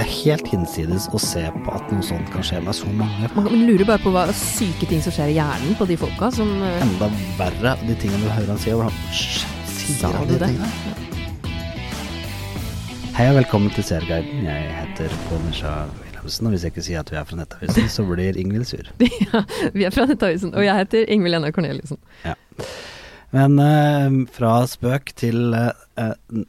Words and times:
Det 0.00 0.06
er 0.06 0.14
helt 0.24 0.46
hinsides 0.48 1.10
å 1.12 1.18
se 1.20 1.42
på 1.52 1.72
at 1.76 1.90
noe 1.92 2.00
sånt 2.00 2.30
kan 2.32 2.40
skje 2.40 2.56
med 2.64 2.72
så 2.72 2.88
mange. 2.96 3.26
Man 3.34 3.66
lurer 3.68 3.84
bare 3.84 4.00
på 4.00 4.08
hva 4.14 4.22
syke 4.32 4.86
ting 4.88 5.02
som 5.04 5.12
skjer 5.12 5.28
i 5.28 5.34
hjernen 5.36 5.74
på 5.76 5.84
de 5.90 5.98
folka 6.00 6.30
som 6.32 6.48
eh, 6.64 6.78
Enda 6.86 7.10
verre 7.36 7.74
de 7.82 7.96
tingene 8.00 8.22
du 8.22 8.30
hører 8.32 8.48
han 8.48 8.62
si. 8.62 8.72
Hvordan 8.72 8.96
Sier 9.68 10.16
han 10.16 10.30
de 10.30 10.38
tingene? 10.40 10.70
Hei 13.18 13.26
og 13.28 13.36
velkommen 13.42 13.68
til 13.76 13.84
Serguiden. 13.90 14.48
Jeg 14.48 14.72
heter 14.78 15.12
Pål 15.26 15.44
Nisha 15.50 15.74
Wilhelmsen, 15.98 16.48
og 16.48 16.56
hvis 16.56 16.64
jeg 16.64 16.72
ikke 16.72 16.86
sier 16.88 17.04
at 17.04 17.12
vi 17.12 17.20
er 17.20 17.28
fra 17.28 17.42
Nettavisen, 17.42 17.92
så 17.92 18.08
blir 18.08 18.40
Ingvild 18.40 18.70
sur. 18.72 18.88
ja, 19.26 19.44
Vi 19.76 19.84
er 19.84 19.92
fra 19.92 20.08
Nettavisen, 20.08 20.56
og 20.56 20.64
jeg 20.64 20.80
heter 20.80 21.12
Ingvild 21.12 21.42
Enna 21.42 21.52
Corneliussen. 21.52 22.00
Men 23.30 23.58
eh, 23.62 24.26
fra 24.34 24.64
spøk 24.66 25.12
til 25.20 25.54
eh, 25.54 25.70
eh, 26.02 26.42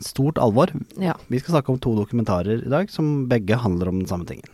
stort 0.00 0.38
alvor. 0.40 0.72
Ja. 0.96 1.12
Vi 1.28 1.38
skal 1.42 1.58
snakke 1.58 1.72
om 1.74 1.78
to 1.82 1.92
dokumentarer 1.98 2.62
i 2.64 2.70
dag 2.72 2.88
som 2.90 3.26
begge 3.28 3.58
handler 3.60 3.88
om 3.92 3.98
den 4.00 4.08
samme 4.08 4.24
tingen. 4.28 4.48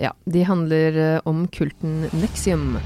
ja. 0.00 0.12
De 0.24 0.42
handler 0.44 0.96
eh, 1.14 1.20
om 1.24 1.46
kulten 1.48 2.08
Nexium. 2.12 2.78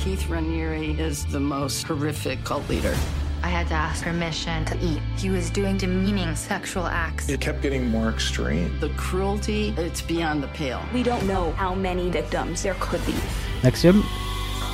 Keith 0.00 0.30
Raniere 0.30 0.96
is 1.08 1.24
the 1.32 1.40
most 1.40 1.84
horrific 1.88 2.38
cult 2.44 2.68
leader. 2.70 2.94
I 3.42 3.48
had 3.48 3.68
to 3.68 3.74
ask 3.74 4.02
permission 4.04 4.64
to 4.66 4.74
eat. 4.80 5.02
He 5.18 5.28
was 5.30 5.50
doing 5.50 5.76
demeaning 5.76 6.34
sexual 6.36 6.86
acts. 6.86 7.28
It 7.28 7.40
kept 7.40 7.60
getting 7.62 7.90
more 7.90 8.08
extreme. 8.08 8.70
The 8.80 8.88
cruelty, 8.96 9.74
it's 9.76 10.00
beyond 10.00 10.42
the 10.42 10.48
pale. 10.48 10.80
We 10.94 11.02
don't 11.02 11.26
know 11.26 11.52
how 11.56 11.74
many 11.74 12.08
victims 12.10 12.62
there 12.62 12.76
could 12.80 13.04
be. 13.04 13.14
Nexium, 13.62 14.02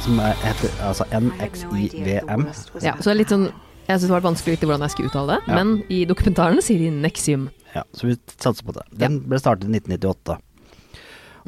som 0.05 0.21
er, 0.23 0.37
heter 0.45 0.71
altså 0.87 1.07
NXIVM. 1.13 2.47
Ja, 2.83 2.95
så 2.99 3.11
det 3.11 3.13
er 3.15 3.19
litt 3.21 3.33
sånn 3.33 3.49
Jeg 3.89 3.99
syns 3.99 4.07
det 4.07 4.15
var 4.15 4.23
vanskelig 4.23 4.53
å 4.53 4.57
vite 4.57 4.69
hvordan 4.69 4.85
jeg 4.87 4.93
skulle 4.95 5.11
uttale 5.11 5.35
det, 5.35 5.41
Ja. 5.51 5.55
men 5.59 5.71
i 5.91 6.05
dokumentaren 6.07 6.61
sier 6.63 6.79
de 6.79 6.91
Nexium. 6.95 7.49
Ja, 7.75 7.83
så 7.97 8.07
vi 8.07 8.15
satser 8.39 8.63
på 8.67 8.75
det. 8.77 8.85
Den 8.95 9.17
ble 9.27 9.39
startet 9.43 9.67
i 9.67 9.73
1998. 9.81 10.37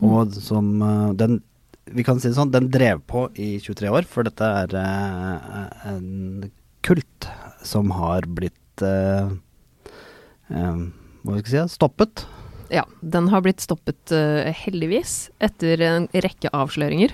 Og 0.02 0.34
som 0.42 0.72
eh, 0.82 1.12
den 1.20 1.40
Vi 1.92 2.04
kan 2.06 2.18
si 2.22 2.28
det 2.30 2.36
sånn, 2.38 2.50
den 2.54 2.68
drev 2.70 3.00
på 3.10 3.24
i 3.36 3.58
23 3.60 3.90
år, 3.90 4.04
for 4.08 4.22
dette 4.26 4.42
er 4.42 4.74
eh, 4.78 5.88
en 5.92 6.50
kult 6.82 7.26
som 7.66 7.90
har 7.94 8.26
blitt 8.26 8.82
eh, 8.86 9.30
eh, 10.50 10.78
Hva 11.22 11.38
skal 11.38 11.46
vi 11.46 11.56
si? 11.56 11.64
Stoppet. 11.76 12.24
Ja, 12.72 12.86
den 13.04 13.28
har 13.28 13.42
blitt 13.44 13.60
stoppet 13.60 14.14
uh, 14.16 14.48
heldigvis 14.64 15.28
etter 15.44 15.82
en 15.84 16.06
rekke 16.14 16.48
avsløringer. 16.56 17.12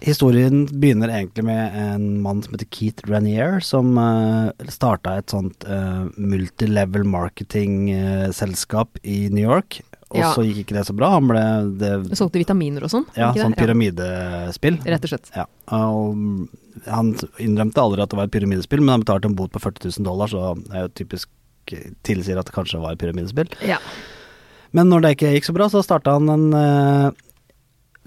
Historien 0.00 0.62
begynner 0.70 1.10
egentlig 1.12 1.44
med 1.44 1.74
en 1.76 2.04
mann 2.24 2.42
som 2.42 2.54
heter 2.54 2.68
Keith 2.72 3.04
Ranier, 3.10 3.58
som 3.64 3.92
uh, 4.00 4.48
starta 4.72 5.18
et 5.20 5.32
sånt 5.32 5.66
uh, 5.68 6.06
multilevel 6.16 7.04
marketing-selskap 7.04 8.98
i 9.02 9.28
New 9.32 9.44
York. 9.44 9.80
Og 10.10 10.18
Ja. 10.18 10.32
så 10.34 10.42
gikk 10.42 10.64
ikke 10.64 10.74
det 10.74 10.86
så 10.88 10.94
bra. 10.96 11.12
Han 11.14 11.28
ble 11.30 11.42
det, 11.78 11.90
Solgte 12.18 12.40
vitaminer 12.40 12.82
og 12.82 12.90
sånn. 12.90 13.04
ja, 13.14 13.28
sånn 13.36 13.54
pyramidespill. 13.54 14.80
Rett 14.82 15.04
og 15.06 15.12
slett. 15.12 15.30
Ja, 15.36 15.44
og 15.70 16.48
han 16.88 17.12
innrømte 17.38 17.78
aldri 17.84 18.02
at 18.02 18.10
det 18.10 18.18
var 18.18 18.24
et 18.26 18.34
pyramidespill, 18.34 18.80
men 18.82 18.96
han 18.96 19.04
betalte 19.04 19.28
en 19.30 19.36
bot 19.38 19.52
på 19.54 19.60
40 19.62 19.86
000 20.00 20.08
dollar, 20.08 20.26
så 20.32 20.56
det 20.64 20.74
er 20.74 20.88
jo 20.88 20.94
typisk 21.04 21.28
tilsier 22.02 22.40
at 22.40 22.46
det 22.48 22.54
kanskje 22.56 22.80
var 22.82 22.96
et 22.96 22.98
pyramidespill. 22.98 23.52
Ja. 23.62 23.78
Men 24.72 24.88
når 24.90 25.02
det 25.04 25.10
ikke 25.16 25.30
gikk 25.36 25.46
så 25.46 25.54
bra, 25.54 25.68
så 25.70 25.82
starta 25.86 26.16
han 26.18 26.28
en 26.30 26.48
eh, 26.58 27.10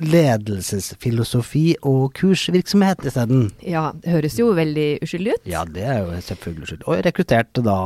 ledelsesfilosofi- 0.02 1.76
og 1.86 2.14
kursvirksomhet 2.18 3.06
isteden. 3.06 3.52
ja, 3.62 3.92
det 4.02 4.12
høres 4.16 4.40
jo 4.40 4.52
veldig 4.54 4.88
uskyldig 5.06 5.34
ut. 5.38 5.46
Ja, 5.50 5.64
det 5.66 5.84
er 5.84 6.02
jo 6.04 6.18
selvfølgelig 6.22 6.64
uskyldig. 6.68 6.88
Og 6.88 7.06
rekrutterte 7.06 7.64
da 7.66 7.78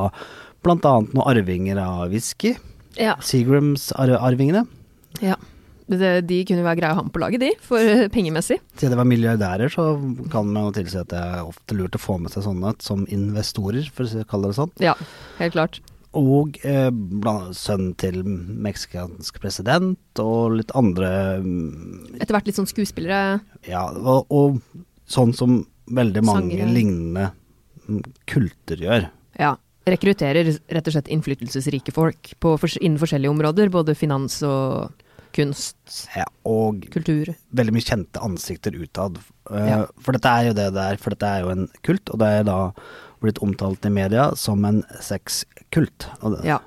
annet 0.67 1.14
noen 1.16 1.27
arvinger 1.27 1.77
av 1.80 2.09
whisky. 2.11 2.55
Ja. 2.97 3.16
Seagrams-arvingene. 3.22 4.66
ja. 5.22 5.36
Det, 5.88 6.27
de 6.27 6.41
kunne 6.44 6.59
jo 6.59 6.66
være 6.66 6.80
greie 6.81 6.91
å 6.91 6.97
ha 6.97 7.03
med 7.05 7.14
på 7.16 7.19
laget, 7.23 7.39
de, 7.39 7.49
for 7.64 7.80
pengemessig. 8.11 8.58
Siden 8.75 8.92
det 8.92 8.97
var 8.99 9.08
milliardærer, 9.08 9.71
så 9.71 9.86
kan 10.33 10.49
man 10.49 10.66
jo 10.66 10.73
tilsi 10.75 10.97
at 10.99 11.08
det 11.14 11.21
er 11.21 11.45
ofte 11.48 11.77
lurt 11.80 11.95
å 11.95 12.02
få 12.02 12.17
med 12.20 12.33
seg 12.33 12.43
sånne 12.43 12.73
som 12.83 13.05
investorer, 13.08 13.87
for 13.95 14.04
å 14.04 14.26
kalle 14.27 14.52
det 14.52 14.58
sånn. 14.60 14.73
Ja, 14.83 14.98
helt 15.39 15.55
klart. 15.55 15.80
Og 16.15 16.57
eh, 16.65 16.89
sønnen 17.53 17.91
til 17.99 18.21
meksikansk 18.23 19.39
president, 19.43 19.99
og 20.23 20.55
litt 20.57 20.71
andre 20.77 21.09
mm, 21.43 22.17
Etter 22.21 22.33
hvert 22.37 22.47
litt 22.47 22.57
sånn 22.57 22.69
skuespillere. 22.69 23.39
Ja, 23.67 23.83
og, 23.91 24.25
og 24.31 24.61
sånn 25.11 25.33
som 25.35 25.59
veldig 25.87 26.23
mange 26.25 26.55
Sangere. 26.55 26.73
lignende 26.73 27.27
mm, 27.87 28.01
kulter 28.27 28.81
gjør. 28.81 29.09
Ja. 29.39 29.55
Rekrutterer 29.87 30.49
rett 30.67 30.87
og 30.89 30.95
slett 30.97 31.07
innflytelsesrike 31.15 31.93
folk 31.95 32.33
på, 32.43 32.55
innen 32.81 32.99
forskjellige 32.99 33.31
områder. 33.31 33.69
Både 33.71 33.93
finans 33.95 34.41
og 34.43 34.89
kunst, 35.37 35.77
Ja, 36.15 36.25
og 36.49 36.81
kultur. 36.91 37.29
veldig 37.55 37.73
mye 37.75 37.85
kjente 37.85 38.19
ansikter 38.25 38.75
utad. 38.75 39.19
Eh, 39.51 39.67
Ja. 39.69 39.85
For 40.01 40.11
dette 40.17 40.27
er 40.27 40.47
jo 40.49 40.53
det 40.57 40.73
det 40.75 40.83
er, 40.91 40.97
for 40.99 41.13
dette 41.15 41.29
er 41.29 41.45
jo 41.45 41.53
en 41.53 41.67
kult, 41.87 42.09
og 42.11 42.19
det 42.19 42.27
er 42.39 42.43
da 42.47 42.57
blitt 43.21 43.39
omtalt 43.41 43.85
i 43.85 43.89
media 43.89 44.31
som 44.35 44.65
en 44.65 44.83
sexkult. 45.72 46.08
Og 46.23 46.38
det, 46.38 46.45
Ja. 46.45 46.60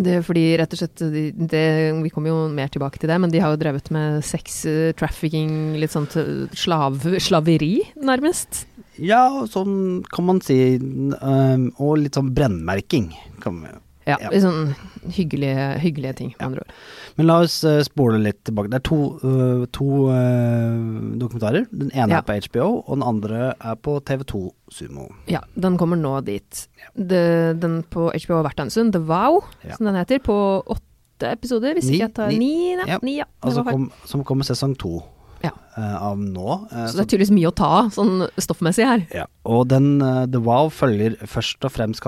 Det 0.00 0.20
fordi 0.24 0.56
rett 0.56 0.72
og 0.72 0.78
slett 0.78 1.00
de, 1.12 1.32
det, 1.34 1.92
Vi 2.00 2.10
kommer 2.10 2.28
jo 2.30 2.48
mer 2.48 2.68
tilbake 2.68 2.96
til 2.98 3.08
det, 3.10 3.20
men 3.20 3.28
de 3.28 3.40
har 3.40 3.50
jo 3.50 3.58
drevet 3.58 3.90
med 3.90 4.22
sex, 4.24 4.64
eh, 4.64 4.92
trafficking, 4.92 5.76
litt 5.80 5.90
sånt 5.90 6.14
eh, 6.16 6.46
slav, 6.54 7.00
slaveri, 7.18 7.82
nærmest. 7.96 8.66
ja, 8.98 9.44
sånn 9.46 10.04
kan 10.08 10.24
man 10.24 10.40
si. 10.40 10.76
eh, 10.76 11.58
og 11.80 11.98
litt 11.98 12.14
sånn 12.14 12.32
brennmerking. 12.32 13.12
Kan 13.42 13.60
man 13.60 13.70
Ja, 13.72 13.78
Ja. 14.18 14.30
Litt 14.32 14.42
sånn 14.42 14.74
hyggelige, 15.16 15.66
hyggelige 15.82 16.14
ting, 16.18 16.32
med 16.38 16.46
andre 16.46 16.64
ord. 16.64 16.72
Men 17.16 17.26
la 17.26 17.36
oss 17.44 17.58
eh, 17.64 17.80
spole 17.86 18.18
litt 18.22 18.42
tilbake. 18.44 18.70
Det 18.72 18.78
er 18.80 18.84
to, 18.88 18.98
uh, 19.24 19.64
to 19.76 19.88
uh, 20.08 21.16
dokumentarer. 21.20 21.66
Den 21.70 21.90
ene 21.94 22.10
Ja. 22.10 22.18
er 22.18 22.22
på 22.26 22.36
HBO, 22.48 22.68
og 22.86 22.96
den 22.98 23.02
andre 23.06 23.54
er 23.60 23.74
på 23.76 24.00
TV2 24.00 24.50
Sumo. 24.70 25.08
Ja, 25.28 25.40
den 25.58 25.76
kommer 25.78 25.96
nå 26.00 26.20
dit. 26.24 26.66
Det, 26.96 27.60
den 27.60 27.82
på 27.90 28.10
HBO 28.14 28.40
har 28.40 28.44
vært 28.50 28.60
en 28.60 28.70
stund. 28.70 28.92
The 28.92 29.00
Wow, 29.00 29.44
Ja. 29.64 29.76
som 29.76 29.86
den 29.86 29.94
heter, 29.96 30.18
på 30.18 30.62
åtte 30.66 31.32
episoder, 31.32 31.74
hvis 31.74 31.84
Ni, 31.90 31.96
ikke 31.98 32.06
jeg 32.08 32.14
tar 32.14 32.28
ni. 32.28 32.38
Ni, 32.38 32.76
Ja. 32.86 32.98
ni 33.02 33.16
ja. 33.18 33.24
Altså 33.42 33.64
kom, 33.64 33.90
som 34.04 34.24
kommer 34.24 34.44
sesong 34.44 34.76
to 34.78 35.02
Ja. 35.42 35.52
eh, 35.76 35.96
av 36.02 36.18
nå. 36.20 36.68
eh, 36.70 36.86
Så 36.86 36.96
det 36.98 37.04
er 37.04 37.10
tydeligvis 37.14 37.34
mye 37.36 37.48
å 37.50 37.54
ta 37.56 37.68
av, 37.80 37.90
sånn 37.94 38.26
stoffmessig 38.36 38.84
her. 38.86 39.06
ja. 39.14 39.26
Og 39.48 39.68
den 39.72 40.02
eh, 40.04 40.26
The 40.30 40.40
Wow 40.44 40.68
følger 40.74 41.16
først 41.26 41.64
og 41.64 41.72
fremst 41.72 42.04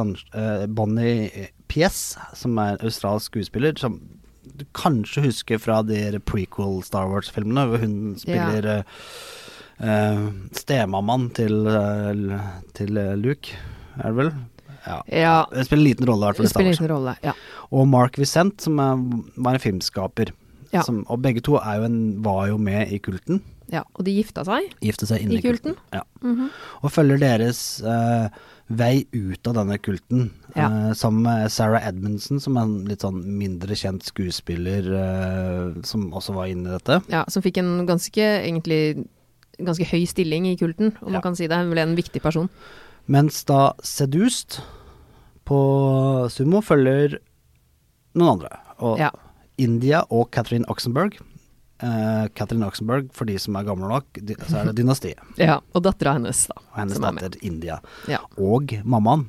Bonnie 0.76 1.48
Pies, 1.72 2.16
som 2.36 2.58
er 2.60 2.76
australsk 2.84 3.32
skuespiller, 3.32 3.78
som 3.80 4.00
du 4.42 4.64
kanskje 4.76 5.22
husker 5.24 5.58
fra 5.62 5.80
de 5.86 6.18
prequel 6.28 6.82
Star 6.84 7.08
Wars-filmene, 7.08 7.64
hvor 7.70 7.80
hun 7.80 7.94
spiller 8.20 8.66
ja. 8.68 8.78
uh, 9.80 10.26
stemammaen 10.52 11.30
til, 11.36 11.62
uh, 11.70 12.40
til 12.76 12.98
Luke, 13.22 13.54
er 13.96 14.10
det 14.10 14.18
vel? 14.18 14.32
Ja. 14.82 14.98
Ja, 15.06 15.34
Det 15.52 15.64
spiller 15.68 15.84
en 15.84 15.88
liten 15.88 16.10
rolle, 16.10 16.26
i 16.26 16.28
hvert 16.28 16.42
fall. 16.42 16.50
spiller 16.50 16.72
en 16.72 16.76
liten 16.76 16.90
rolle. 16.90 17.16
Ja. 17.22 17.32
Og 17.70 17.86
Mark 17.88 18.18
Vicent, 18.18 18.60
som 18.66 18.80
er, 18.82 19.02
var 19.38 19.56
en 19.56 19.62
filmskaper. 19.62 20.32
Ja. 20.72 20.82
Som, 20.86 21.02
og 21.12 21.20
begge 21.20 21.42
to 21.44 21.58
er 21.60 21.78
jo 21.82 21.84
en, 21.84 21.98
var 22.24 22.46
jo 22.48 22.56
med 22.58 22.92
i 22.92 22.98
kulten. 22.98 23.42
ja. 23.70 23.82
Og 23.94 24.04
de 24.06 24.14
gifta 24.16 24.44
seg. 24.44 24.70
Gifte 24.80 25.06
seg 25.06 25.20
I 25.20 25.40
kulten. 25.40 25.74
kulten? 25.74 25.76
Ja. 25.92 26.02
Mhm. 26.22 26.48
Og 26.82 26.90
følger 26.92 27.18
deres 27.20 27.82
uh, 27.84 28.28
vei 28.72 29.04
ut 29.12 29.46
av 29.50 29.54
denne 29.58 29.76
kulten. 29.78 30.30
Ja. 30.56 30.68
uh, 30.68 30.92
sammen 30.96 31.22
med 31.26 31.50
Sarah 31.52 31.84
Edmondson, 31.88 32.40
som 32.40 32.56
er 32.56 32.62
en 32.62 32.84
litt 32.88 33.04
sånn 33.04 33.20
mindre 33.38 33.76
kjent 33.76 34.02
skuespiller 34.08 34.88
uh, 34.96 35.82
som 35.84 36.08
også 36.12 36.32
var 36.34 36.46
inne 36.48 36.70
i 36.70 36.76
dette. 36.78 37.02
Ja, 37.12 37.24
som 37.28 37.42
fikk 37.44 37.58
en 37.60 37.84
ganske, 37.86 38.22
egentlig, 38.46 39.04
ganske 39.60 39.84
høy 39.92 40.06
stilling 40.08 40.46
i 40.48 40.56
kulten, 40.56 40.94
om 41.02 41.08
Ja. 41.12 41.18
man 41.18 41.22
kan 41.28 41.36
si 41.36 41.46
det. 41.52 41.56
Hun 41.60 41.70
ble 41.74 41.82
en 41.84 41.96
viktig 41.96 42.22
person. 42.24 42.48
Mens 43.12 43.44
da 43.44 43.74
Sedust 43.84 44.60
på 45.44 45.60
Sumo 46.32 46.60
følger 46.64 47.18
noen 48.14 48.38
andre. 48.38 48.56
Og 48.80 48.98
Ja. 48.98 49.10
India 49.62 50.02
og 50.10 50.30
Catherine 50.34 50.66
Oxenberg. 50.72 51.18
Uh, 51.82 52.28
Catherine 52.38 52.66
Oxenberg, 52.66 53.08
for 53.16 53.26
de 53.26 53.34
som 53.42 53.56
er 53.58 53.66
gamle 53.66 53.88
nok, 53.90 54.20
så 54.46 54.60
er 54.60 54.68
det 54.70 54.76
Dynastiet. 54.78 55.22
ja. 55.48 55.58
Og 55.74 55.82
dattera 55.86 56.14
hennes, 56.18 56.44
da. 56.50 56.58
Og 56.70 56.76
hennes 56.78 57.00
er 57.00 57.06
datter 57.08 57.38
India. 57.46 57.80
Ja. 58.10 58.20
Og 58.38 58.74
mammaen, 58.86 59.26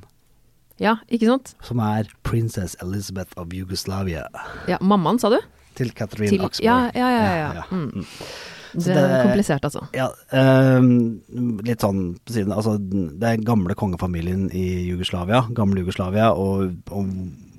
ja, 0.81 0.97
ikke 1.13 1.29
sant? 1.29 1.53
som 1.65 1.81
er 1.85 2.09
Princess 2.25 2.75
Elizabeth 2.81 3.33
of 3.37 3.53
Jugoslavia. 3.53 4.25
Ja, 4.69 4.79
Mammaen, 4.81 5.19
sa 5.21 5.29
du? 5.33 5.39
Til 5.77 5.93
Catherine 5.97 6.29
Til, 6.29 6.43
Oxenberg. 6.45 6.93
ja, 6.97 7.07
ja, 7.07 7.09
ja. 7.13 7.33
ja, 7.37 7.53
ja. 7.61 7.65
Mm. 7.71 8.05
Det, 8.73 8.85
Det 8.89 8.97
er 8.97 9.27
komplisert, 9.27 9.65
altså. 9.67 9.83
Ja, 9.93 10.07
ehm, 10.33 11.21
litt 11.65 11.83
sånn 11.85 12.15
på 12.25 12.33
siden 12.33 12.53
Altså, 12.55 12.79
det 12.81 13.27
er 13.29 13.43
gamle 13.45 13.75
kongefamilien 13.77 14.47
i 14.49 14.65
Jugoslavia, 14.87 15.43
gamle 15.53 15.83
Jugoslavia, 15.83 16.31
og, 16.33 16.73
og 16.89 17.11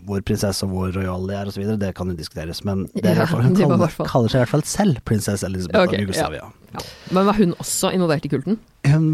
hvor 0.04 0.20
prinsesse 0.26 0.66
og 0.66 0.72
hvor 0.74 0.92
rojal 0.94 1.28
de 1.30 1.34
er 1.38 1.48
osv., 1.50 1.64
det 1.80 1.92
kan 1.96 2.10
jo 2.10 2.16
diskuteres. 2.18 2.62
Men 2.66 2.84
det 2.94 3.14
Ja, 3.16 3.24
fall, 3.30 3.42
hun 3.46 3.56
kaller, 3.56 3.88
kaller 4.08 4.28
seg 4.32 4.38
i 4.38 4.42
hvert 4.44 4.52
fall 4.56 4.64
selv 4.68 5.00
prinsesse 5.08 5.46
Elisabeth 5.48 5.80
okay, 5.86 5.98
av 6.00 6.04
Jugoslavia. 6.06 6.48
Ja. 6.74 6.82
Men 7.14 7.28
var 7.28 7.36
hun 7.38 7.52
også 7.62 7.92
involvert 7.94 8.24
i 8.26 8.30
kulten? 8.32 8.56
Hun 8.90 9.04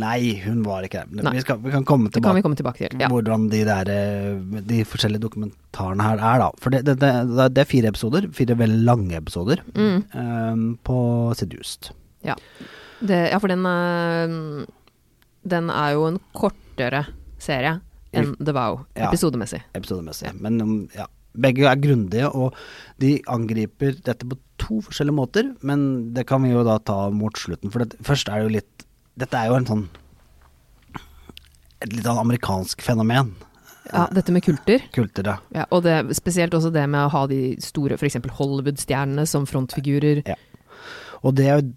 Nei, 0.00 0.40
hun 0.42 0.64
var 0.66 0.82
ikke 0.84 1.04
det. 1.08 1.22
Vi, 1.22 1.42
skal, 1.44 1.60
vi 1.62 1.70
kan 1.72 1.84
komme 1.86 2.10
Det 2.10 2.18
kan 2.24 2.34
vi 2.34 2.42
tilbake 2.42 2.46
komme 2.48 2.58
tilbake 2.58 2.88
til. 2.90 3.00
Ja. 3.04 3.08
hvordan 3.12 3.46
de 3.52 3.60
der 3.68 3.90
eh, 3.94 4.60
De 4.66 4.80
forskjellige 4.88 5.22
dokumentarene 5.22 6.02
her 6.08 6.18
er, 6.18 6.42
da. 6.42 6.48
For 6.60 6.74
det, 6.74 6.82
det, 6.88 6.96
det, 7.02 7.46
det 7.54 7.62
er 7.62 7.70
fire 7.70 7.92
episoder, 7.92 8.26
fire 8.36 8.56
veldig 8.58 8.82
lange 8.88 9.16
episoder, 9.20 9.62
Mm. 9.76 10.02
um, 10.14 10.64
på 10.84 10.98
Seduced. 11.38 11.92
Ja. 12.26 12.34
Det, 13.00 13.20
ja, 13.30 13.38
for 13.40 13.48
den 13.48 13.64
er, 13.64 14.34
den 15.54 15.70
er 15.72 15.94
jo 15.96 16.08
en 16.10 16.18
kortere 16.36 17.06
serie 17.40 17.78
enn 18.12 18.34
The 18.40 18.52
Vow, 18.56 18.84
Ja. 18.96 19.08
episodemessig. 19.10 19.62
episodemessig. 19.74 20.32
Men 20.40 20.60
um, 20.60 20.76
ja, 20.96 21.06
begge 21.38 21.66
er 21.70 21.76
grundige, 21.78 22.28
og 22.34 22.54
de 22.98 23.20
angriper 23.30 23.94
dette 24.02 24.26
på 24.26 24.38
to 24.58 24.80
forskjellige 24.86 25.14
måter. 25.16 25.52
Men 25.62 26.12
det 26.14 26.26
kan 26.26 26.42
vi 26.42 26.50
jo 26.50 26.64
da 26.66 26.78
ta 26.78 27.08
mot 27.14 27.32
slutten. 27.38 27.70
For 27.70 27.84
det, 27.84 27.98
først 28.02 28.28
er 28.28 28.40
det 28.40 28.48
jo 28.48 28.56
litt 28.58 28.86
Dette 29.20 29.36
er 29.36 29.50
jo 29.50 29.56
en 29.58 29.66
sånn 29.68 29.88
Et 31.82 31.92
litt 31.94 32.04
sånn 32.06 32.20
amerikansk 32.20 32.82
fenomen. 32.84 33.32
Ja, 33.90 34.04
dette 34.12 34.32
med 34.32 34.44
kulter. 34.44 34.82
Kulter, 34.94 35.26
ja. 35.26 35.36
Ja, 35.56 35.64
og 35.72 35.82
det, 35.86 35.94
spesielt 36.18 36.52
også 36.54 36.70
det 36.74 36.84
med 36.92 37.06
å 37.06 37.10
ha 37.14 37.22
de 37.30 37.56
store 37.64 37.96
f.eks. 37.98 38.18
Hollywood-stjernene 38.36 39.24
som 39.26 39.46
frontfigurer. 39.48 40.20
Og 41.24 41.34
det 41.38 41.46
er 41.48 41.60
jo 41.62 41.70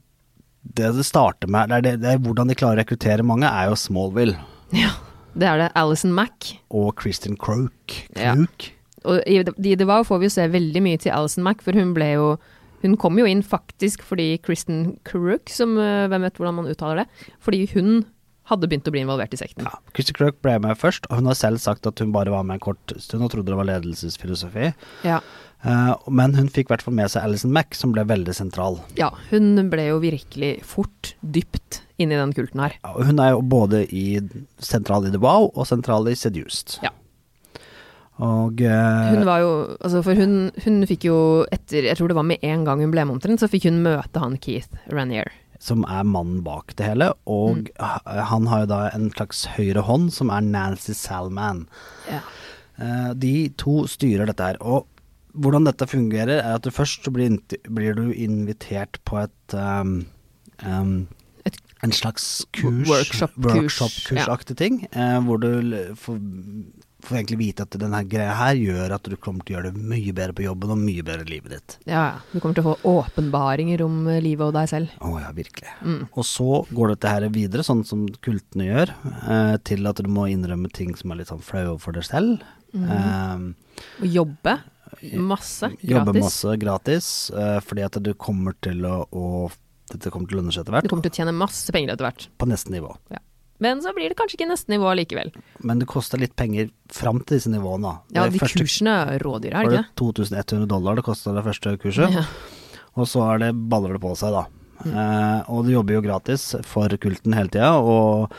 det 0.75 0.91
det 0.95 1.03
starter 1.07 1.49
med, 1.51 1.71
det 1.71 1.75
er, 1.79 1.81
det, 1.83 1.93
det 2.03 2.11
er 2.13 2.21
hvordan 2.23 2.47
de 2.51 2.55
klarer 2.55 2.77
å 2.77 2.81
rekruttere 2.83 3.25
mange, 3.27 3.47
er 3.49 3.67
jo 3.67 3.75
Smallville 3.75 4.37
Ja, 4.71 4.93
det 5.35 5.47
er 5.49 5.57
det. 5.63 5.69
Alison 5.79 6.13
Mack. 6.13 6.53
og 6.69 6.95
Kristin 7.01 7.37
Croak. 7.37 7.95
Ja. 8.15 8.35
Og 9.03 9.21
i 9.27 9.39
i 9.41 9.75
The 9.75 9.85
Vow 9.89 10.03
får 10.07 10.19
vi 10.21 10.27
jo 10.29 10.33
se 10.37 10.47
veldig 10.47 10.81
mye 10.85 10.97
til 11.01 11.11
Alison 11.11 11.43
Mack, 11.43 11.61
for 11.65 11.75
hun 11.75 11.93
ble 11.95 12.13
jo 12.15 12.27
Hun 12.83 12.97
kom 12.99 13.15
jo 13.15 13.23
inn 13.25 13.39
faktisk 13.43 14.01
fordi 14.03 14.37
Kristin 14.43 14.97
Crook, 15.07 15.47
som 15.47 15.77
øh, 15.79 16.09
Hvem 16.11 16.21
vet 16.25 16.35
hvordan 16.35 16.57
man 16.57 16.67
uttaler 16.67 17.03
det? 17.03 17.29
Fordi 17.39 17.61
hun 17.73 18.01
hadde 18.51 18.67
begynt 18.67 18.89
å 18.89 18.91
bli 18.91 18.99
involvert 18.99 19.31
i 19.31 19.39
sekten. 19.39 19.63
Ja. 19.63 19.77
Kristin 19.95 20.17
Crook 20.17 20.41
ble 20.43 20.57
med 20.59 20.75
først, 20.75 21.05
og 21.07 21.21
hun 21.21 21.29
har 21.31 21.37
selv 21.39 21.61
sagt 21.63 21.87
at 21.87 22.01
hun 22.03 22.11
bare 22.11 22.33
var 22.33 22.43
med 22.43 22.57
en 22.57 22.63
kort 22.65 22.91
stund 22.99 23.23
og 23.23 23.31
trodde 23.31 23.47
det 23.47 23.55
var 23.55 23.69
ledelsesfilosofi. 23.69 24.73
Ja. 25.07 25.21
Eh, 25.63 25.93
men 26.11 26.35
hun 26.35 26.49
fikk 26.51 26.67
i 26.67 26.73
hvert 26.73 26.83
fall 26.83 26.97
med 26.97 27.07
seg 27.13 27.23
Alison 27.23 27.53
Mack, 27.55 27.71
som 27.79 27.93
ble 27.95 28.03
veldig 28.03 28.35
sentral. 28.35 28.81
ja. 28.99 29.13
Hun 29.31 29.69
ble 29.71 29.85
jo 29.93 30.01
virkelig 30.03 30.57
fort 30.67 31.13
dypt 31.23 31.79
i 32.11 32.17
den 32.19 32.33
kulten 32.33 32.59
her. 32.59 32.73
Ja, 32.83 32.91
hun 33.07 33.19
er 33.19 33.29
jo 33.35 33.41
både 33.41 33.85
i 33.93 34.19
sentral 34.59 35.05
i 35.07 35.11
The 35.13 35.21
Wow 35.23 35.51
og 35.53 35.65
sentral 35.69 36.07
i 36.11 36.15
Seduced. 36.15 36.79
Ja. 36.83 36.89
Og 38.23 38.61
eh, 38.61 39.09
Hun 39.15 39.23
var 39.25 39.39
jo 39.41 39.53
Altså, 39.81 40.03
for 40.05 40.13
hun, 40.19 40.51
hun 40.63 40.83
fikk 40.85 41.07
jo 41.07 41.15
etter 41.51 41.87
Jeg 41.87 41.97
tror 41.97 42.11
det 42.11 42.17
var 42.19 42.27
med 42.29 42.43
en 42.45 42.61
gang 42.67 42.83
hun 42.83 42.91
ble 42.93 43.05
med 43.09 43.15
omtrent, 43.17 43.41
så 43.41 43.49
fikk 43.49 43.65
hun 43.71 43.79
møte 43.85 44.21
han 44.21 44.37
Keith 44.37 44.69
Ranier. 44.93 45.31
som 45.63 45.85
er 45.87 46.03
mannen 46.03 46.41
bak 46.43 46.73
det 46.75 46.83
hele, 46.89 47.05
og 47.25 47.69
Mm. 47.79 48.25
han 48.27 48.47
har 48.51 48.59
jo 48.59 48.65
da 48.67 48.79
en 48.93 49.05
slags 49.13 49.45
høyre 49.55 49.79
hånd, 49.87 50.09
som 50.11 50.29
er 50.29 50.41
Nancy 50.41 50.91
Salman. 50.91 51.61
Ja. 52.11 52.19
Eh, 52.83 53.13
de 53.13 53.47
to 53.57 53.85
styrer 53.87 54.27
dette 54.27 54.43
her. 54.43 54.57
Og 54.59 54.85
hvordan 55.33 55.63
dette 55.63 55.87
fungerer, 55.87 56.41
er 56.43 56.55
at 56.57 56.63
du 56.63 56.69
først 56.69 57.05
så 57.07 57.13
blir, 57.15 57.39
blir 57.71 57.95
du 57.95 58.11
invitert 58.11 58.99
på 59.05 59.21
et 59.23 59.53
um, 59.55 60.05
um, 60.67 61.07
en 61.83 61.91
slags 61.91 62.45
kurs, 62.55 62.87
workshop-kurs, 62.87 63.81
workshop 63.81 64.49
ja. 64.49 64.55
ting, 64.55 64.87
eh, 64.91 65.19
hvor 65.25 65.41
du 65.43 65.49
får, 65.99 66.19
får 67.03 67.17
egentlig 67.19 67.39
vite 67.41 67.65
at 67.65 67.75
denne 67.81 67.99
greia 68.07 68.35
her 68.39 68.55
gjør 68.55 68.95
at 68.95 69.09
du 69.11 69.17
kommer 69.19 69.43
til 69.43 69.55
å 69.55 69.59
gjøre 69.59 69.73
det 69.73 69.87
mye 69.91 70.15
bedre 70.15 70.37
på 70.37 70.45
jobben 70.45 70.73
og 70.75 70.79
mye 70.79 71.03
bedre 71.05 71.27
i 71.27 71.31
livet 71.33 71.55
ditt. 71.57 71.77
Ja. 71.89 72.05
Du 72.31 72.39
kommer 72.39 72.55
til 72.55 72.63
å 72.63 72.73
få 72.73 72.93
åpenbaringer 72.95 73.83
om 73.85 74.01
eh, 74.07 74.21
livet 74.23 74.47
og 74.47 74.55
deg 74.55 74.71
selv. 74.71 74.95
Å 75.03 75.13
ja, 75.19 75.31
virkelig. 75.35 75.75
Mm. 75.83 76.01
Og 76.11 76.27
så 76.29 76.63
går 76.71 76.93
dette 76.95 77.15
her 77.15 77.27
videre, 77.35 77.67
sånn 77.67 77.83
som 77.87 78.05
kultene 78.23 78.69
gjør, 78.69 78.93
eh, 79.27 79.55
til 79.67 79.91
at 79.91 79.99
du 79.99 80.11
må 80.11 80.29
innrømme 80.31 80.71
ting 80.73 80.95
som 80.99 81.11
er 81.11 81.21
litt 81.21 81.33
sånn 81.33 81.43
flaue 81.43 81.75
for 81.83 81.95
deg 81.99 82.07
selv. 82.07 82.45
Mm. 82.73 82.87
Eh, 82.95 83.81
Og 83.99 84.07
jobbe 84.21 84.61
masse 85.19 85.67
gratis. 85.67 85.89
Jobbe 85.89 86.13
masse 86.19 86.55
gratis, 86.61 87.31
eh, 87.35 87.59
fordi 87.65 87.85
at 87.85 87.99
du 88.03 88.13
kommer 88.13 88.55
til 88.63 88.85
å, 88.87 89.03
å 89.11 89.51
Dette 89.93 90.11
kommer 90.13 90.29
til 90.29 90.39
å 90.39 90.41
lønne 90.41 90.53
seg 90.55 90.63
etter 90.65 90.75
hvert. 90.75 90.87
Du 90.87 90.91
kommer 90.91 91.05
til 91.05 91.13
å 91.13 91.17
tjene 91.21 91.35
masse 91.37 91.71
penger 91.75 91.93
etter 91.93 92.07
hvert. 92.09 92.27
på 92.41 92.49
neste 92.49 92.73
nivå. 92.73 92.95
Men 93.63 93.79
så 93.79 93.93
blir 93.95 94.09
det 94.11 94.17
kanskje 94.19 94.35
ikke 94.39 94.49
neste 94.49 94.73
nivå 94.73 94.89
likevel. 94.97 95.29
Men 95.63 95.79
det 95.79 95.87
koster 95.87 96.19
litt 96.19 96.33
penger 96.35 96.71
fram 96.91 97.21
til 97.21 97.37
disse 97.37 97.51
nivåene. 97.53 97.93
Ja, 98.11 98.25
de 98.27 98.39
første- 98.41 98.59
kursene 98.65 98.95
er 99.13 99.19
rådyre, 99.23 99.53
er 99.53 99.63
var 99.63 99.71
det 99.71 99.85
det 99.85 99.95
2100 99.95 100.67
dollar 100.67 100.95
det 100.99 101.05
kosta 101.05 101.33
det 101.37 101.45
første 101.45 101.77
kurset. 101.79 102.11
Ja. 102.11 102.25
og 102.97 103.07
så 103.07 103.23
er 103.33 103.39
det, 103.39 103.53
baller 103.69 103.93
det 103.93 104.01
på 104.01 104.11
seg, 104.17 104.33
da. 104.35 104.45
Mm. 104.83 104.93
Eh, 104.93 105.43
og 105.49 105.65
du 105.65 105.71
jobber 105.71 105.93
jo 105.95 106.01
gratis 106.01 106.55
for 106.67 106.89
kulten 106.89 107.33
hele 107.33 107.47
tida, 107.49 107.71
og 107.79 108.31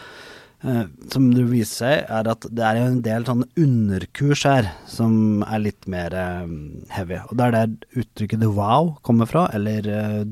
som 1.12 1.26
det 1.34 1.44
viser 1.50 1.75
seg, 1.84 2.06
er 2.08 2.28
at 2.32 2.46
det 2.50 2.64
er 2.64 2.76
en 2.81 3.00
del 3.05 3.25
sånne 3.28 3.44
underkurs 3.61 4.44
her 4.49 4.70
som 4.88 5.43
er 5.44 5.58
litt 5.61 5.87
mer 5.90 6.14
eh, 6.16 6.46
heavy. 6.94 7.19
Og 7.28 7.37
det 7.37 7.44
er 7.44 7.50
der 7.58 8.00
uttrykket 8.00 8.40
the 8.40 8.49
wow 8.49 8.94
kommer 9.02 9.26
fra, 9.28 9.46
eller 9.52 9.87
eh, 9.87 10.25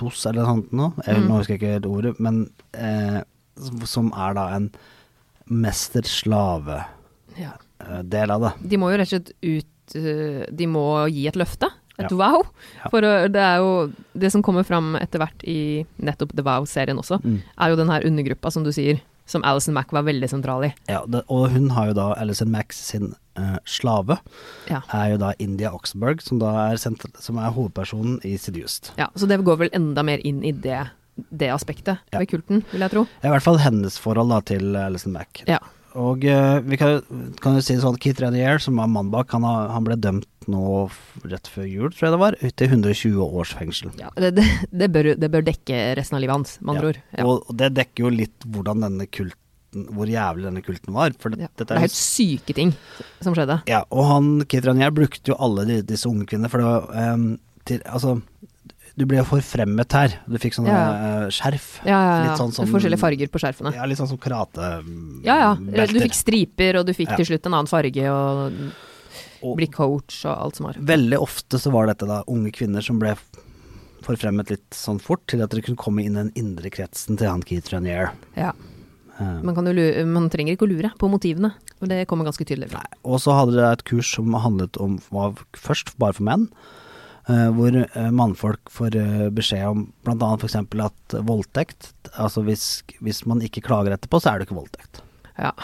dos 0.00 0.24
eller 0.26 0.42
noe 0.42 0.54
sånt 0.54 0.72
noe. 0.72 0.92
Jeg, 1.06 1.16
Mm. 1.20 1.28
Nå 1.28 1.36
husker 1.38 1.54
jeg 1.54 1.60
ikke 1.60 1.74
helt 1.76 1.86
ordet, 1.92 2.14
men 2.20 2.50
eh, 2.72 3.20
som- 3.84 4.12
er 4.16 4.34
da 4.34 4.48
en 4.56 4.70
mester-slave-del 5.48 6.84
Ja. 7.38 7.52
av 8.34 8.40
det. 8.40 8.52
De 8.68 8.76
må 8.80 8.90
jo 8.90 8.98
rett 8.98 9.12
og 9.12 9.20
slett 9.20 9.32
ut 9.42 9.96
eh, 9.96 10.46
De 10.54 10.66
må 10.66 10.84
gi 11.12 11.26
et 11.28 11.34
løfte. 11.36 11.68
Et 11.98 12.10
Ja. 12.10 12.16
wow. 12.16 12.42
Ja. 12.82 12.88
For 12.90 13.00
det 13.00 13.36
er 13.36 13.56
jo 13.58 13.92
Det 14.18 14.32
som 14.32 14.42
kommer 14.42 14.64
fram 14.64 14.96
etter 14.96 15.18
hvert 15.20 15.42
i 15.46 15.86
nettopp 16.00 16.32
The 16.34 16.42
Wow-serien 16.42 16.98
også, 16.98 17.20
Mm. 17.22 17.42
er 17.58 17.68
jo 17.70 17.76
den 17.76 17.88
her 17.88 18.00
undergruppa, 18.04 18.50
som 18.50 18.64
du 18.64 18.70
sier, 18.72 19.00
som 19.26 19.44
Alison 19.44 19.74
Mack 19.74 19.92
var 19.92 20.02
veldig 20.04 20.28
sentral 20.28 20.64
i. 20.68 20.72
Ja, 20.90 21.02
det, 21.08 21.22
og 21.32 21.48
hun 21.54 21.70
har 21.76 21.88
jo 21.90 21.94
da 21.96 22.08
Alison 22.20 22.50
Mack 22.52 22.72
sin 22.76 23.14
eh, 23.36 23.56
slave, 23.64 24.18
Ja. 24.70 24.82
er 24.92 25.10
jo 25.14 25.18
da 25.22 25.32
India 25.38 25.70
Oxenberg, 25.72 26.20
som 26.22 26.38
da 26.42 26.52
er, 26.70 26.76
sent, 26.76 27.04
som 27.18 27.38
er 27.38 27.50
hovedpersonen 27.56 28.18
i 28.24 28.36
Seduced. 28.36 28.92
ja. 29.00 29.08
Så 29.16 29.26
det 29.30 29.40
går 29.44 29.56
vel 29.64 29.70
enda 29.72 30.02
mer 30.04 30.18
inn 30.24 30.42
i 30.44 30.52
det, 30.52 30.82
det 31.30 31.48
aspektet 31.54 31.98
Ja. 32.12 32.18
ved 32.18 32.28
kulten, 32.28 32.64
vil 32.72 32.80
jeg 32.84 32.90
tro. 32.90 33.06
I 33.24 33.28
hvert 33.32 33.42
fall 33.42 33.58
hennes 33.58 33.96
forhold 33.98 34.28
da 34.30 34.40
til 34.40 34.76
Alison 34.76 35.12
Mack. 35.12 35.42
Ja. 35.48 35.58
Og 35.94 36.24
eh, 36.26 36.58
vi 36.66 36.76
kan, 36.76 37.00
kan 37.40 37.54
jo 37.54 37.60
si 37.62 37.76
sånn, 37.78 37.96
Keith 38.02 38.18
Renier, 38.20 38.58
som 38.58 38.74
var 38.76 38.88
mannen 38.90 39.12
bak, 39.12 39.30
han, 39.30 39.44
han 39.46 39.84
ble 39.86 39.94
dømt 39.94 40.26
nå 40.50 40.90
rett 41.30 41.46
før 41.50 41.66
jul, 41.68 41.90
tror 41.94 42.06
jeg 42.08 42.14
det 42.14 42.20
var, 42.22 42.36
til 42.60 42.68
120 42.68 43.22
års 43.40 43.52
fengsel. 43.54 43.92
Ja, 44.00 44.10
det, 44.16 44.34
det, 44.36 44.44
det, 44.72 44.88
bør, 44.94 45.08
det 45.18 45.30
bør 45.30 45.46
dekke 45.46 45.78
resten 45.98 46.16
av 46.18 46.24
livet 46.24 46.34
hans, 46.38 46.56
med 46.60 46.74
andre 46.76 46.84
Ja. 46.84 46.88
ord. 46.94 47.00
Ja. 47.18 47.24
Og, 47.30 47.48
og 47.50 47.56
det 47.62 47.72
dekker 47.78 48.04
jo 48.06 48.12
litt 48.14 48.46
hvordan 48.46 48.84
denne 48.86 49.06
kulten, 49.06 49.40
hvor 49.90 50.06
jævlig 50.06 50.44
denne 50.46 50.62
kulten 50.62 50.94
var. 50.94 51.10
For 51.18 51.30
det, 51.34 51.40
Ja. 51.42 51.48
dette 51.56 51.66
Det 51.66 51.74
er 51.74 51.80
er 51.82 51.86
helt 51.88 51.98
syke 51.98 52.54
ting 52.54 52.74
som 53.20 53.34
skjedde. 53.34 53.62
Ja, 53.66 53.84
og 53.90 54.04
han, 54.10 54.44
Keith 54.46 54.66
Raniere 54.68 54.94
brukte 54.94 55.32
jo 55.32 55.38
alle 55.42 55.64
de, 55.66 55.80
disse 55.82 56.06
unge 56.06 56.26
kvinnene, 56.30 56.50
for 56.52 56.58
det 56.58 56.68
var 56.68 57.14
um, 57.14 57.38
til, 57.64 57.80
Altså, 57.88 58.20
du 58.94 59.02
ble 59.10 59.24
forfremmet 59.26 59.90
her. 59.96 60.12
Du 60.30 60.36
fikk 60.38 60.54
sånne 60.54 60.70
Ja. 60.70 61.24
eh, 61.24 61.30
skjerf. 61.34 61.80
Ja, 61.82 61.96
ja, 61.98 62.24
ja. 62.28 62.36
Sånn 62.38 62.52
som- 62.54 62.68
Forskjellige 62.70 63.00
farger 63.02 63.26
på 63.26 63.40
skjerfene. 63.42 63.72
Ja, 63.74 63.84
litt 63.90 63.98
sånn 63.98 64.06
som 64.06 64.18
karatebelter. 64.22 65.24
Ja, 65.26 65.36
ja. 65.40 65.54
Du 65.90 65.98
fikk 65.98 66.14
striper, 66.14 66.78
og 66.78 66.86
du 66.86 66.92
fikk 66.94 67.16
til 67.16 67.26
slutt 67.26 67.46
en 67.46 67.54
annen 67.58 67.66
farge, 67.66 68.06
og 68.06 68.52
Og 69.42 69.56
bli 69.60 69.66
coach 69.72 70.22
og 70.26 70.34
alt 70.36 70.56
som 70.60 70.66
var. 70.68 70.78
veldig 70.80 71.18
ofte 71.22 71.58
så 71.60 71.72
var 71.74 71.86
dette 71.90 72.06
da 72.08 72.22
unge 72.30 72.52
kvinner 72.54 72.84
som 72.84 72.98
ble 73.02 73.14
forfremmet 74.04 74.50
litt 74.52 74.76
sånn 74.76 74.98
fort, 75.00 75.22
til 75.32 75.40
at 75.44 75.52
dere 75.52 75.64
kunne 75.64 75.80
komme 75.80 76.02
inn 76.04 76.16
i 76.18 76.22
den 76.26 76.32
indre 76.36 76.68
kretsen 76.72 77.16
til 77.16 77.30
han 77.30 77.42
Keith 77.46 77.72
Renier. 77.72 78.10
Ja. 78.36 78.50
Eh, 79.18 79.40
Man, 79.46 79.54
lure, 79.72 80.04
man 80.10 80.28
trenger 80.32 80.56
ikke 80.56 80.66
å 80.66 80.72
lure 80.74 80.90
på 81.00 81.08
motivene, 81.08 81.54
og 81.80 81.88
det 81.88 82.02
kommer 82.10 82.26
ganske 82.28 82.44
tydelig 82.44 82.68
fra. 82.74 82.82
Og 83.06 83.20
så 83.22 83.32
hadde 83.36 83.54
dere 83.56 83.72
et 83.78 83.84
kurs 83.88 84.10
som 84.16 84.34
handlet 84.34 84.76
om 84.82 84.98
var 85.14 85.38
først 85.56 85.94
bare 86.02 86.16
for 86.18 86.26
menn. 86.28 86.48
eh, 87.28 87.48
hvor 87.56 87.72
eh, 87.80 88.10
mannfolk 88.12 88.68
får 88.68 88.98
beskjed 89.32 89.64
om 89.70 89.86
bl.a. 90.04 90.34
f.eks. 90.36 90.56
at 90.60 91.14
voldtekt 91.24 91.92
Altså 92.18 92.42
hvis, 92.44 92.82
hvis 93.00 93.24
man 93.26 93.40
ikke 93.40 93.62
klager 93.64 93.94
etterpå, 93.96 94.20
så 94.20 94.34
er 94.34 94.38
det 94.42 94.48
ikke 94.50 94.60
voldtekt. 94.60 95.00
Ja. 95.38 95.54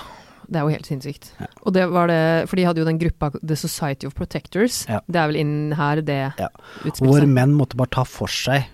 Det 0.50 0.58
er 0.58 0.66
jo 0.66 0.74
helt 0.74 0.88
sinnssykt. 0.88 1.30
Ja. 1.38 1.46
Og 1.62 1.72
det 1.76 1.86
var 1.94 2.10
det, 2.10 2.20
for 2.50 2.58
de 2.58 2.66
hadde 2.66 2.82
jo 2.82 2.88
den 2.88 2.98
gruppa 2.98 3.30
The 3.38 3.56
Society 3.56 4.08
of 4.08 4.16
Protectors. 4.18 4.82
Ja. 4.90 4.98
Det 5.06 5.20
er 5.22 5.30
vel 5.30 5.38
inn 5.44 5.56
her 5.78 6.02
det 6.02 6.20
Ja. 6.40 6.48
utspiller 6.82 7.20
Hvor 7.20 7.26
menn 7.30 7.54
måtte 7.54 7.78
bare 7.78 7.94
ta 7.94 8.04
for 8.04 8.26
seg 8.26 8.66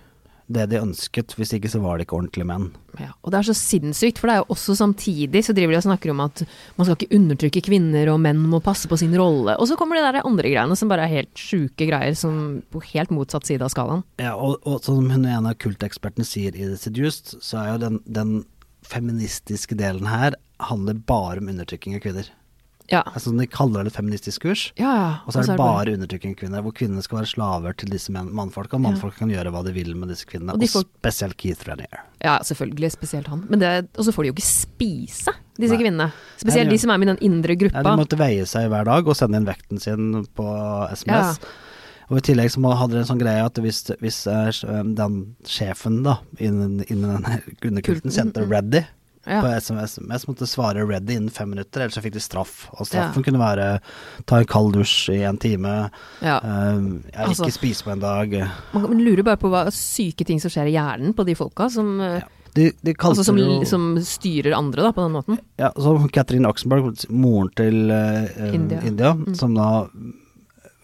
det 0.47 0.69
de 0.71 0.79
ønsket, 0.79 1.33
hvis 1.35 1.51
ikke 1.57 1.67
så 1.67 1.81
var 1.83 1.97
det 1.99 2.05
ikke 2.07 2.15
ordentlige 2.15 2.47
menn. 2.47 2.69
Ja, 2.97 3.09
og 3.21 3.33
det 3.33 3.41
er 3.41 3.47
så 3.49 3.55
sinnssykt, 3.57 4.17
for 4.17 4.29
det 4.29 4.37
er 4.37 4.43
jo 4.45 4.53
også 4.55 4.77
samtidig 4.79 5.41
så 5.43 5.53
driver 5.53 5.75
de 5.75 5.79
og 5.81 5.83
snakker 5.89 6.13
om 6.13 6.21
at 6.23 6.43
man 6.77 6.87
skal 6.87 6.95
ikke 6.95 7.17
undertrykke 7.19 7.63
kvinner, 7.67 8.07
og 8.13 8.21
menn 8.23 8.39
må 8.39 8.61
passe 8.63 8.87
på 8.87 8.97
sin 8.97 9.11
rolle. 9.19 9.57
Og 9.59 9.67
så 9.67 9.75
kommer 9.79 9.99
de 9.99 10.05
der 10.05 10.21
andre 10.23 10.47
greiene 10.47 10.77
som 10.79 10.87
bare 10.87 11.03
er 11.03 11.17
helt 11.17 11.35
sjuke 11.35 11.89
greier, 11.89 12.15
som 12.15 12.61
på 12.71 12.81
helt 12.93 13.11
motsatt 13.11 13.45
side 13.45 13.61
av 13.67 13.73
skalaen. 13.75 14.05
Ja, 14.23 14.37
og, 14.39 14.63
og 14.63 14.79
som 14.87 15.03
hun 15.11 15.27
ene 15.27 15.51
av 15.51 15.59
kultekspertene 15.59 16.25
sier 16.25 16.55
i 16.55 16.63
The 16.63 16.79
Seduced, 16.79 17.41
så 17.43 17.59
er 17.65 17.73
jo 17.73 17.83
den, 17.83 17.99
den 18.07 18.33
feministiske 18.87 19.75
delen 19.75 20.07
her 20.07 20.37
handler 20.59 20.93
bare 21.07 21.39
om 21.43 21.49
undertrykking 21.53 21.95
av 21.95 22.03
kvinner. 22.05 22.29
Ja. 22.87 23.01
Altså, 23.11 23.33
de 23.35 23.43
kaller 23.51 23.83
det 23.83 23.91
et 23.91 23.97
feministisk 23.97 24.45
kurs. 24.45 24.61
Ja, 24.79 24.91
ja. 24.95 25.07
Og 25.27 25.33
så 25.35 25.41
er 25.41 25.49
det 25.49 25.57
bare 25.59 25.93
undertrykking 25.97 26.31
av 26.31 26.39
kvinner, 26.39 26.63
hvor 26.63 26.71
kvinnene 26.75 27.03
skal 27.03 27.19
være 27.19 27.31
slaver 27.33 27.75
til 27.75 27.91
disse 27.91 28.13
mannfolka. 28.15 28.77
Og 28.77 28.83
mannfolka 28.85 29.25
kan 29.25 29.33
gjøre 29.33 29.51
hva 29.51 29.63
de 29.65 29.73
vil 29.75 29.91
med 29.99 30.07
disse 30.13 30.27
kvinnene. 30.29 30.55
Og 30.55 30.61
Og, 30.61 30.63
de 30.63 30.69
får- 30.71 30.87
spesielt 31.01 31.35
Keith 31.37 31.67
Renier. 31.67 31.99
Ja, 32.23 32.37
selvfølgelig. 32.39 32.91
Spesielt 32.95 33.27
han. 33.27 33.45
Men 33.49 33.59
det, 33.59 33.89
og 33.97 34.05
så 34.07 34.13
får 34.15 34.23
de 34.23 34.31
jo 34.31 34.37
ikke 34.37 34.47
spise, 34.47 35.35
disse 35.59 35.75
Nei. 35.75 35.83
kvinnene. 35.83 36.11
Spesielt 36.39 36.69
de- 36.69 36.77
som 36.77 36.91
er 36.91 36.97
med 36.97 37.09
i 37.09 37.13
den 37.15 37.23
indre 37.31 37.55
gruppa. 37.59 37.83
de 37.83 37.97
måtte 37.99 38.17
veie 38.17 38.45
seg 38.45 38.69
hver 38.71 38.85
dag 38.85 39.07
og 39.07 39.15
sende 39.15 39.35
inn 39.35 39.45
vekten 39.45 39.81
sin 39.81 40.25
på 40.33 40.47
SMS. 40.95 41.39
Og 42.09 42.19
i 42.19 42.21
tillegg 42.21 42.49
så 42.49 42.77
hadde 42.77 42.91
de 42.95 42.99
en 42.99 43.09
sånn 43.09 43.19
greie 43.19 43.43
at 43.43 43.53
hvis, 43.59 43.83
hvis 43.99 44.27
eh, 44.31 44.83
den 44.95 45.35
sjefen 45.43 46.03
da, 46.03 46.19
innen, 46.39 46.79
innen 46.87 47.19
denne 47.19 47.41
underkulten 47.61 47.83
Kulten, 47.83 48.11
kjente 48.15 48.45
mm. 48.45 48.49
'ready' 48.49 48.85
Ja. 49.27 49.41
på 49.43 49.47
SMS, 49.59 49.97
måtte 50.27 50.47
svare 50.47 50.85
'ready' 50.87 51.11
innen 51.17 51.29
fem 51.29 51.49
minutter, 51.49 51.81
ellers 51.81 51.95
så 51.97 52.01
fikk 52.01 52.13
de 52.13 52.19
straff. 52.23 52.69
Og 52.79 52.87
straffen 52.87 53.19
Ja. 53.19 53.23
kunne 53.23 53.39
være 53.39 53.81
ta 54.25 54.37
en 54.39 54.45
kald 54.45 54.73
dusj 54.73 55.09
i 55.13 55.23
en 55.23 55.37
time, 55.37 55.89
Ja. 56.21 56.37
eh, 56.37 56.79
ja, 57.13 57.25
Altså- 57.27 57.43
ikke 57.45 57.51
spise 57.59 57.83
på 57.83 57.91
en 57.91 57.99
dag. 57.99 58.31
Man, 58.73 58.83
man 58.83 58.99
lurer 59.03 59.23
bare 59.23 59.37
på 59.37 59.49
hva 59.49 59.67
syke 59.71 60.25
ting 60.25 60.39
som 60.39 60.49
skjer 60.49 60.67
i 60.67 60.73
hjernen 60.77 61.13
på 61.13 61.25
de 61.25 61.35
folka 61.35 61.69
som, 61.69 61.99
eh, 61.99 62.21
De, 62.55 62.71
de 62.83 62.93
altså 62.93 63.23
som, 63.23 63.37
jo 63.37 63.63
som 63.65 63.97
styrer 63.97 64.55
andre 64.57 64.81
da, 64.81 64.91
på 64.91 65.03
den 65.03 65.11
måten. 65.11 65.39
Ja, 65.59 65.69
så 65.77 66.09
Katrin 66.11 66.45
Oxenberg, 66.45 67.05
moren 67.11 67.49
til 67.55 67.91
eh, 67.91 68.53
India. 68.53 68.79
India, 68.81 69.13
Mm. 69.13 69.35
som 69.35 69.53
da 69.53 69.87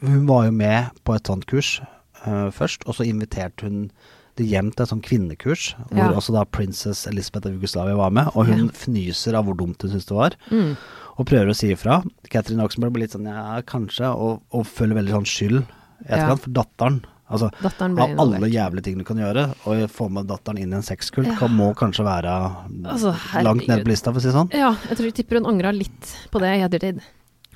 Hun 0.01 0.25
var 0.27 0.43
jo 0.45 0.51
med 0.51 0.89
på 1.05 1.15
et 1.15 1.23
sånt 1.23 1.45
kurs 1.47 1.79
uh, 2.27 2.49
først, 2.51 2.83
og 2.87 2.93
så 2.95 3.05
inviterte 3.07 3.61
hun 3.63 3.91
det 4.35 4.47
hjem 4.49 4.71
til 4.73 4.83
et 4.83 4.89
sånt 4.89 5.03
kvinnekurs, 5.05 5.75
hvor 5.89 5.97
Ja. 5.97 6.11
også 6.17 6.33
da 6.33 6.43
princess 6.45 7.05
Elisabeth 7.07 7.45
av 7.47 7.53
Jugoslavia 7.53 7.95
var 7.95 8.09
med, 8.11 8.27
og 8.35 8.45
hun 8.47 8.65
Ja. 8.67 8.71
fnyser 8.71 9.35
av 9.35 9.45
hvor 9.45 9.55
dumt 9.57 9.81
hun 9.81 9.91
syns 9.91 10.05
det 10.05 10.15
var, 10.15 10.31
Mm. 10.49 10.77
og 11.17 11.25
prøver 11.27 11.49
å 11.49 11.55
si 11.55 11.71
ifra. 11.73 12.03
Catherine 12.29 12.63
Oxenberg 12.63 12.93
blir 12.93 13.01
litt 13.03 13.11
sånn 13.11 13.25
ja, 13.25 13.61
kanskje, 13.61 14.05
og, 14.15 14.41
og 14.51 14.65
føler 14.65 14.95
veldig 14.95 15.11
sånn 15.11 15.25
skyld 15.25 15.65
etterkant, 16.09 16.29
Ja. 16.29 16.35
for 16.35 16.49
datteren 16.49 17.03
Altså, 17.31 17.49
Datteren 17.63 17.97
av 17.97 18.19
alle 18.19 18.47
jævlige 18.51 18.83
ting 18.83 18.97
du 18.97 19.03
kan 19.03 19.17
gjøre, 19.17 19.55
å 19.65 19.87
få 19.89 20.11
med 20.11 20.27
datteren 20.27 20.59
inn 20.59 20.71
i 20.73 20.75
en 20.75 20.83
sexkult, 20.83 21.25
Ja. 21.25 21.35
kan, 21.35 21.49
må 21.49 21.73
kanskje 21.73 22.03
være 22.03 22.55
Altså, 22.85 23.15
langt 23.41 23.65
ned 23.67 23.83
på 23.83 23.87
lista, 23.87 24.11
for 24.11 24.19
å 24.19 24.21
si 24.21 24.27
det 24.27 24.35
sånn. 24.35 24.51
Ja, 24.53 24.73
jeg 24.89 24.97
tror 24.97 25.05
jeg 25.05 25.13
tipper 25.15 25.35
hun 25.41 25.45
angra 25.45 25.71
litt 25.73 26.01
på 26.31 26.39
det 26.39 26.59
i 26.59 26.61
ettertid. 26.67 27.01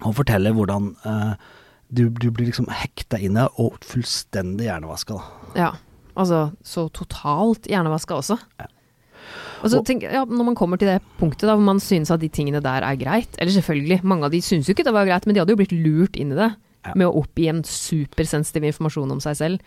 Hun 0.01 0.13
forteller 0.13 0.51
hvordan 0.53 0.95
eh, 1.05 1.35
du, 1.93 2.09
du 2.09 2.31
blir 2.31 2.47
liksom 2.47 2.65
hekta 2.69 3.19
inn 3.21 3.37
i 3.37 3.47
og 3.59 3.77
fullstendig 3.81 4.65
hjernevaska. 4.65 5.21
Ja. 5.55 5.73
Altså 6.17 6.47
så 6.65 6.87
totalt 6.93 7.69
hjernevaska 7.69 8.17
også. 8.17 8.39
Ja. 8.59 8.67
Så 9.65 9.81
tenk, 9.85 10.03
ja, 10.05 10.21
Når 10.29 10.45
man 10.51 10.55
kommer 10.55 10.77
til 10.77 10.87
det 10.91 10.99
punktet 11.17 11.47
da, 11.49 11.55
hvor 11.57 11.65
man 11.65 11.79
synes 11.81 12.11
at 12.13 12.21
de 12.21 12.29
tingene 12.29 12.61
der 12.63 12.85
er 12.85 12.95
greit 12.99 13.33
Eller 13.41 13.51
selvfølgelig, 13.55 14.03
mange 14.05 14.27
av 14.27 14.31
de 14.31 14.39
synes 14.45 14.69
jo 14.69 14.75
ikke 14.75 14.85
det 14.85 14.93
var 14.93 15.07
greit, 15.09 15.25
men 15.25 15.33
de 15.33 15.41
hadde 15.41 15.55
jo 15.55 15.59
blitt 15.59 15.73
lurt 15.73 16.15
inn 16.21 16.31
i 16.35 16.37
det 16.37 16.51
Ja. 16.85 16.93
med 16.95 17.07
å 17.09 17.17
oppgi 17.19 17.49
en 17.49 17.63
supersensitiv 17.67 18.63
informasjon 18.63 19.11
om 19.11 19.19
seg 19.19 19.35
selv. 19.35 19.59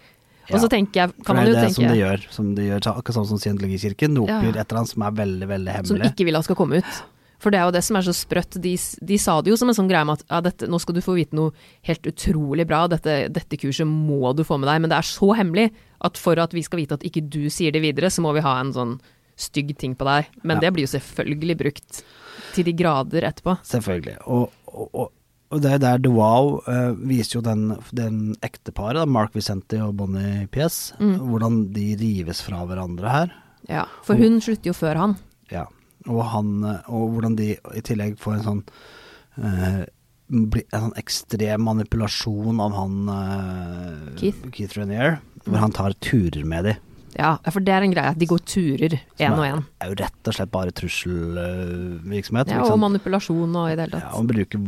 Ja. 0.48 0.54
Og 0.56 0.62
så 0.62 0.68
tenker 0.72 1.02
jeg, 1.02 1.12
kan 1.26 1.36
det 1.36 1.42
man 1.42 1.50
jo 1.50 1.56
tenke 1.58 1.60
det 1.60 1.68
er 1.68 1.74
som 1.74 1.90
de 1.90 1.98
gjør, 2.00 2.22
som 2.32 2.46
de 2.54 2.62
gjør 2.68 2.86
akkurat 2.94 3.16
sånn 3.18 3.26
som 3.28 3.40
Scientologikirken. 3.42 4.14
Ja. 4.16 4.38
oppgir 4.38 4.56
et 4.56 4.62
eller 4.64 4.78
annet 4.80 4.92
som 4.94 5.02
er 5.04 5.16
veldig, 5.18 5.48
veldig 5.50 5.74
hemmelig. 5.74 5.90
Som 5.90 6.06
ikke 6.06 6.24
vil 6.30 6.38
at 6.38 6.46
skal 6.46 6.56
komme 6.56 6.80
ut. 6.80 7.02
For 7.40 7.52
det 7.52 7.60
er 7.60 7.68
jo 7.68 7.74
det 7.76 7.82
som 7.84 7.96
er 7.96 8.06
så 8.06 8.14
sprøtt. 8.16 8.56
De, 8.62 8.72
de 8.76 9.18
sa 9.20 9.36
det 9.40 9.52
jo 9.52 9.58
som 9.60 9.68
en 9.68 9.76
sånn 9.76 9.90
greie 9.90 10.04
med 10.06 10.20
at 10.20 10.24
ja, 10.28 10.40
dette, 10.44 10.68
nå 10.70 10.80
skal 10.80 10.96
du 10.96 11.02
få 11.04 11.18
vite 11.18 11.36
noe 11.36 11.52
helt 11.88 12.08
utrolig 12.08 12.66
bra, 12.68 12.86
dette, 12.88 13.28
dette 13.32 13.60
kurset 13.60 13.88
må 13.88 14.32
du 14.36 14.42
få 14.44 14.56
med 14.60 14.68
deg. 14.70 14.80
Men 14.80 14.92
det 14.92 14.98
er 15.02 15.08
så 15.08 15.32
hemmelig 15.36 15.70
at 16.00 16.16
for 16.18 16.38
at 16.40 16.52
vi 16.56 16.62
skal 16.66 16.80
vite 16.82 16.96
at 16.98 17.04
ikke 17.06 17.22
du 17.28 17.48
sier 17.52 17.72
det 17.72 17.82
videre, 17.84 18.10
så 18.10 18.22
må 18.24 18.32
vi 18.36 18.40
ha 18.44 18.58
en 18.60 18.72
sånn 18.72 18.98
stygg 19.40 19.74
ting 19.80 19.94
på 19.96 20.04
deg. 20.04 20.26
Men 20.42 20.56
Ja. 20.58 20.60
det 20.66 20.72
blir 20.74 20.86
jo 20.86 20.92
selvfølgelig 20.98 21.56
brukt 21.60 22.02
til 22.54 22.64
de 22.64 22.72
grader 22.76 23.22
etterpå. 23.28 23.58
Selvfølgelig. 23.64 24.16
Og, 24.26 24.50
og, 24.66 24.88
og, 24.94 25.12
og 25.50 25.62
det 25.64 25.72
er 25.72 25.78
der 25.82 25.98
The 25.98 26.10
Wow 26.12 26.60
uh, 26.68 26.92
viser 27.08 27.38
jo 27.38 27.42
den, 27.46 27.76
den 27.96 28.34
ekteparet, 28.42 29.08
Mark 29.08 29.34
Vicente 29.34 29.80
og 29.82 29.96
Bonnie 29.96 30.46
P.S., 30.52 30.92
Mm. 31.00 31.16
hvordan 31.30 31.60
de 31.72 31.86
rives 32.00 32.42
fra 32.42 32.64
hverandre 32.66 33.10
her. 33.10 33.32
Ja, 33.68 33.84
for 34.04 34.14
hun 34.16 34.40
slutter 34.40 34.70
jo 34.70 34.76
før 34.76 34.96
han. 34.96 35.16
Ja. 35.50 35.66
Og, 36.08 36.22
han, 36.32 36.62
eh, 36.64 36.78
og 36.88 37.10
hvordan 37.12 37.34
de 37.36 37.50
i 37.76 37.80
tillegg 37.84 38.16
får 38.18 38.38
en 38.38 38.44
sånn 38.46 38.62
uh, 39.38 39.84
en 40.30 40.46
sånn 40.70 40.94
ekstrem 41.00 41.64
manipulasjon 41.66 42.60
av 42.62 42.72
han 42.78 42.94
eh, 43.10 44.20
Keith. 44.20 44.76
Renier, 44.78 45.18
hvor 45.50 45.64
han 45.64 45.74
tar 45.76 45.96
turer 46.02 46.46
med 46.46 46.70
de. 46.70 46.76
Ja, 47.18 47.34
for 47.50 47.62
det 47.64 47.72
er 47.74 47.84
en 47.84 47.92
greie 47.92 48.12
at 48.14 48.18
de 48.20 48.28
går 48.30 48.42
turer 48.46 48.94
én 48.94 49.34
og 49.34 49.44
én. 49.44 49.62
er 49.82 49.90
jo 49.90 49.96
rett 49.98 50.30
og 50.30 50.36
slett 50.36 50.52
bare 50.52 50.74
trusselvirksomhet. 50.78 52.52
Ja, 52.54 52.62
og 52.64 52.78
manipulasjon 52.80 53.56
og 53.58 53.70
i 53.70 53.74
det 53.74 53.88
hele 53.88 53.98
tatt. 53.98 54.06
Ja, 54.06 54.12
og 54.20 54.28
bruker 54.30 54.66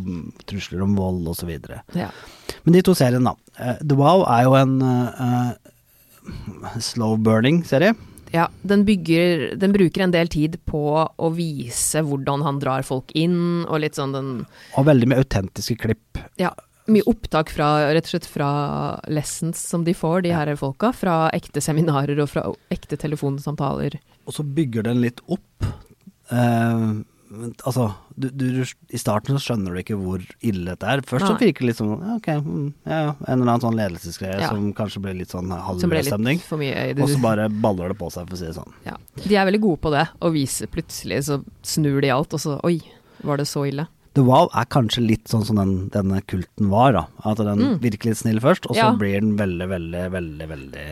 trusler 0.51 0.83
om 0.85 0.97
vold 0.99 1.29
osv. 1.33 1.53
Ja. 1.97 2.11
Men 2.65 2.77
de 2.77 2.83
to 2.85 2.97
seriene, 2.99 3.33
da. 3.33 3.53
Eh, 3.59 3.85
The 3.85 3.99
Wow 3.99 4.25
er 4.27 4.47
jo 4.49 4.57
en 4.59 4.75
uh, 4.83 5.53
slow 6.83 7.15
burning-serie. 7.23 7.95
Ja, 8.33 8.49
den, 8.65 8.87
bygger, 8.89 9.51
den 9.61 9.75
bruker 9.75 10.07
en 10.07 10.15
del 10.15 10.31
tid 10.33 10.57
på 10.69 10.83
å 11.05 11.33
vise 11.37 12.01
hvordan 12.07 12.45
han 12.47 12.61
drar 12.63 12.85
folk 12.87 13.13
inn, 13.19 13.67
og 13.69 13.83
litt 13.85 13.99
sånn 13.99 14.15
den 14.17 14.31
Og 14.81 14.87
veldig 14.89 15.11
med 15.13 15.21
autentiske 15.21 15.77
klipp. 15.83 16.21
Ja, 16.41 16.55
mye 16.91 17.05
opptak 17.07 17.53
fra, 17.55 17.69
rett 17.95 18.09
og 18.09 18.15
slett 18.15 18.27
fra 18.27 18.49
lessons 19.13 19.61
som 19.71 19.85
de 19.87 19.95
får, 19.95 20.25
de 20.27 20.35
her 20.35 20.51
folka. 20.59 20.93
Fra 20.97 21.29
ekte 21.35 21.63
seminarer 21.63 22.19
og 22.23 22.31
fra 22.33 22.49
ekte 22.75 22.99
telefonsamtaler. 23.01 24.01
Og 24.27 24.35
så 24.37 24.45
bygger 24.47 24.89
den 24.89 25.03
litt 25.05 25.23
opp. 25.31 25.67
Eh, 26.33 26.85
altså, 27.65 27.93
du, 28.15 28.29
du, 28.31 28.47
i 28.93 29.01
starten 29.01 29.37
så 29.37 29.43
skjønner 29.47 29.75
du 29.75 29.81
ikke 29.83 29.97
hvor 29.99 30.25
ille 30.45 30.73
dette 30.73 30.89
er. 30.89 31.03
Først 31.07 31.27
så 31.29 31.37
virker 31.41 31.65
det 31.65 31.71
litt 31.71 31.81
sånn 31.81 31.95
ok, 32.17 32.29
mm, 32.43 32.67
ja, 32.89 32.99
ja, 33.07 33.15
en 33.25 33.39
eller 33.39 33.55
annen 33.55 33.65
sånn 33.65 33.79
ledelsesgreie 33.79 34.41
Ja. 34.43 34.51
som 34.53 34.69
kanskje 34.77 35.03
blir 35.05 35.17
litt 35.19 35.33
sånn 35.33 35.53
halvstemning. 35.53 36.43
i 36.43 36.93
Og 36.99 37.09
så 37.09 37.21
bare 37.23 37.49
baller 37.49 37.93
det 37.93 37.99
på 38.01 38.11
seg, 38.13 38.29
for 38.29 38.37
å 38.37 38.43
si 38.43 38.49
det 38.51 38.57
sånn. 38.59 38.77
Ja. 38.87 38.99
De 39.23 39.37
er 39.37 39.49
veldig 39.49 39.63
gode 39.65 39.83
på 39.87 39.95
det, 39.95 40.07
å 40.21 40.33
vise 40.35 40.69
plutselig 40.71 41.25
så 41.31 41.43
snur 41.63 42.01
de 42.05 42.11
alt, 42.11 42.35
og 42.35 42.43
så 42.43 42.59
oi, 42.67 42.81
var 43.23 43.41
det 43.41 43.49
så 43.51 43.67
ille? 43.69 43.87
The 44.15 44.23
Wow 44.27 44.51
er 44.55 44.67
kanskje 44.69 45.07
litt 45.07 45.25
sånn 45.33 45.45
som 45.49 45.57
den, 45.57 45.89
denne 45.95 46.21
kulten 46.29 46.69
var, 46.73 46.93
da. 46.93 47.07
At 47.25 47.39
den 47.39 47.59
Mm. 47.63 47.79
virker 47.81 48.11
litt 48.11 48.19
snill 48.21 48.41
først, 48.41 48.67
og 48.69 48.77
så 48.77 48.83
Ja. 48.91 48.93
blir 48.97 49.21
den 49.21 49.37
veldig, 49.39 49.69
veldig, 49.69 50.11
veldig, 50.13 50.49
veldig 50.49 50.87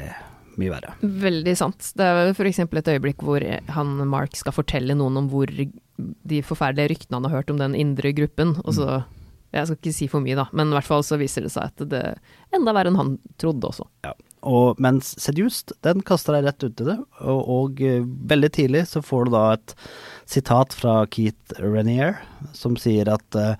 mye 0.58 0.70
verre. 0.70 0.94
Veldig 1.02 1.56
sant. 1.56 1.92
Det 1.96 2.04
er 2.04 2.30
f.eks. 2.32 2.58
et 2.58 2.70
øyeblikk 2.88 3.18
hvor 3.24 3.40
han 3.68 4.08
Mark 4.08 4.34
skal 4.36 4.52
fortelle 4.52 4.94
noen 4.96 5.16
om 5.18 5.28
hvor 5.30 5.46
de 5.46 6.40
forferdelige 6.42 6.90
ryktene 6.96 7.20
han 7.20 7.24
har 7.24 7.42
hørt 7.42 7.50
om 7.50 7.58
den 7.58 7.74
indre 7.74 8.12
gruppen, 8.14 8.56
og 8.64 8.72
så 8.74 9.04
Jeg 9.52 9.66
skal 9.66 9.76
ikke 9.78 9.92
si 9.92 10.06
for 10.06 10.20
mye, 10.20 10.36
da, 10.36 10.44
men 10.52 10.68
i 10.68 10.74
hvert 10.76 10.84
fall 10.86 11.02
så 11.02 11.18
viser 11.18 11.42
det 11.42 11.50
seg 11.50 11.64
at 11.64 11.88
det 11.88 11.98
er 12.04 12.18
enda 12.54 12.72
verre 12.72 12.86
enn 12.86 12.94
han 12.94 13.18
trodde 13.36 13.62
også. 13.66 13.82
Ja. 14.04 14.12
Og 14.44 14.78
mens 14.78 15.16
Seduced, 15.18 15.72
den 15.82 16.02
kaster 16.02 16.32
deg 16.40 16.44
rett 16.44 16.62
ut 16.62 16.80
i 16.80 16.84
det, 16.84 16.98
og, 17.20 17.48
og 17.48 17.80
eh, 17.82 17.98
veldig 18.00 18.50
tidlig 18.52 18.86
så 18.86 19.02
får 19.02 19.24
du 19.24 19.30
da 19.32 19.52
et 19.54 19.74
sitat 20.30 20.74
fra 20.76 21.00
Keith 21.10 21.56
Renier, 21.58 22.20
som 22.56 22.76
sier 22.80 23.10
at 23.12 23.38
uh, 23.38 23.54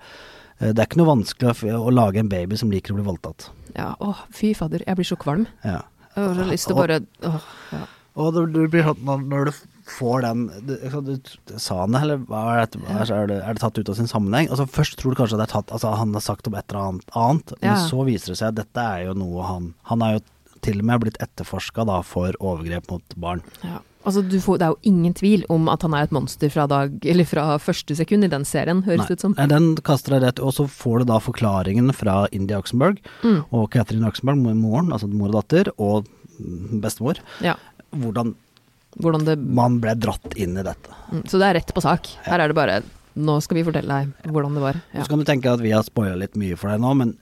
det 0.61 0.77
er 0.77 0.85
ikke 0.87 1.01
noe 1.01 1.09
vanskelig 1.09 1.71
å, 1.73 1.79
å 1.89 1.93
lage 1.93 2.21
en 2.21 2.29
baby 2.31 2.59
som 2.59 2.71
liker 2.71 2.93
å 2.93 2.99
bli 2.99 3.07
voldtatt. 3.07 3.49
Ja, 3.75 3.93
å, 4.03 4.13
fy 4.35 4.53
fader, 4.57 4.83
jeg 4.87 4.99
blir 4.99 5.07
så 5.07 5.17
kvalm. 5.19 5.47
Ja. 5.65 5.81
Jeg 6.15 6.27
har 6.37 6.49
lyst 6.49 6.67
til 6.67 6.75
å 6.75 6.81
bare 6.81 7.01
åh, 7.27 7.43
ja. 7.71 7.85
Og 8.19 8.33
du, 8.35 8.41
du 8.51 8.65
blir 8.67 8.83
sånn 8.83 9.05
når, 9.31 9.47
du 9.47 9.85
får 9.91 10.25
den 10.25 10.41
du, 10.67 10.73
du, 10.75 11.13
du, 11.15 11.53
Sa 11.55 11.81
han 11.85 11.95
det, 11.95 12.01
eller 12.03 12.25
hva 12.27 12.41
er, 12.57 12.65
det, 12.67 12.81
hva 12.83 12.97
er, 12.99 13.13
er, 13.15 13.29
det, 13.31 13.37
er 13.39 13.55
det 13.55 13.63
tatt 13.63 13.79
ut 13.79 13.91
av 13.93 13.95
sin 13.97 14.11
sammenheng? 14.11 14.49
Altså 14.51 14.67
Først 14.67 14.97
tror 14.99 15.15
du 15.15 15.21
kanskje 15.21 15.39
det 15.39 15.47
er 15.47 15.53
tatt 15.53 15.71
Altså 15.71 15.93
han 15.95 16.11
har 16.17 16.25
sagt 16.25 16.49
om 16.49 16.57
et 16.59 16.67
eller 16.67 16.89
annet, 16.89 17.15
annet 17.15 17.53
men 17.61 17.79
så 17.87 18.03
viser 18.07 18.33
det 18.33 18.41
seg 18.41 18.51
at 18.51 18.59
dette 18.59 18.83
er 18.97 19.05
jo 19.07 19.15
noe 19.21 19.47
han 19.47 19.71
Han 19.87 20.03
er 20.03 20.17
jo 20.17 20.25
til 20.61 20.83
og 20.83 20.89
med 20.91 21.01
blitt 21.01 21.21
etterforska 21.23 21.87
for 22.05 22.35
overgrep 22.37 22.91
mot 22.91 23.15
barn. 23.17 23.39
Ja. 23.65 23.79
Altså, 24.05 24.21
du 24.27 24.37
får, 24.41 24.57
det 24.57 24.65
er 24.65 24.71
jo 24.73 24.79
ingen 24.91 25.13
tvil 25.13 25.43
om 25.53 25.67
at 25.69 25.81
han 25.85 25.93
er 25.93 26.03
et 26.07 26.11
monster 26.15 26.49
fra, 26.49 26.65
dag, 26.67 26.95
eller 27.05 27.27
fra 27.29 27.57
første 27.61 27.93
sekund 27.99 28.25
i 28.25 28.29
den 28.31 28.43
serien, 28.49 28.81
høres 28.87 29.05
det 29.07 29.19
ut 29.19 29.25
som. 29.27 29.33
Den 29.37 29.75
kaster 29.85 30.15
deg 30.15 30.23
rett, 30.25 30.39
og 30.41 30.53
så 30.57 30.65
får 30.67 30.99
du 31.03 31.05
da 31.11 31.19
forklaringen 31.21 31.93
fra 31.93 32.23
India 32.31 32.57
Oxenberg 32.57 32.97
Mm. 33.23 33.43
og 33.51 33.69
Catherine 33.71 34.07
Oxenberg, 34.07 34.37
moren, 34.57 34.89
altså 34.91 35.07
mor 35.11 35.29
og 35.29 35.37
datter, 35.43 35.69
og 35.77 36.07
bestemor, 36.81 37.19
Ja. 37.41 37.55
hvordan 37.95 38.35
Hvordan 38.99 39.23
det 39.23 39.37
man 39.39 39.77
ble 39.79 39.93
dratt 39.95 40.33
inn 40.35 40.57
i 40.57 40.63
dette. 40.63 40.89
mm, 41.13 41.21
Så 41.29 41.39
det 41.39 41.47
er 41.47 41.53
rett 41.61 41.73
på 41.73 41.81
sak. 41.81 42.07
Her 42.25 42.41
er 42.41 42.47
det 42.49 42.55
bare 42.55 42.81
Nå 43.15 43.41
skal 43.41 43.55
vi 43.55 43.63
fortelle 43.63 43.87
deg 43.87 44.31
hvordan 44.31 44.53
det 44.53 44.61
var. 44.61 44.81
Ja. 44.93 45.03
Så 45.03 45.09
kan 45.09 45.19
du 45.19 45.25
tenke 45.25 45.45
at 45.53 45.59
vi 45.61 45.71
har 45.71 45.83
spoila 45.83 46.15
litt 46.17 46.35
mye 46.35 46.57
for 46.57 46.69
deg 46.69 46.79
nå, 46.81 46.93
men 46.95 47.17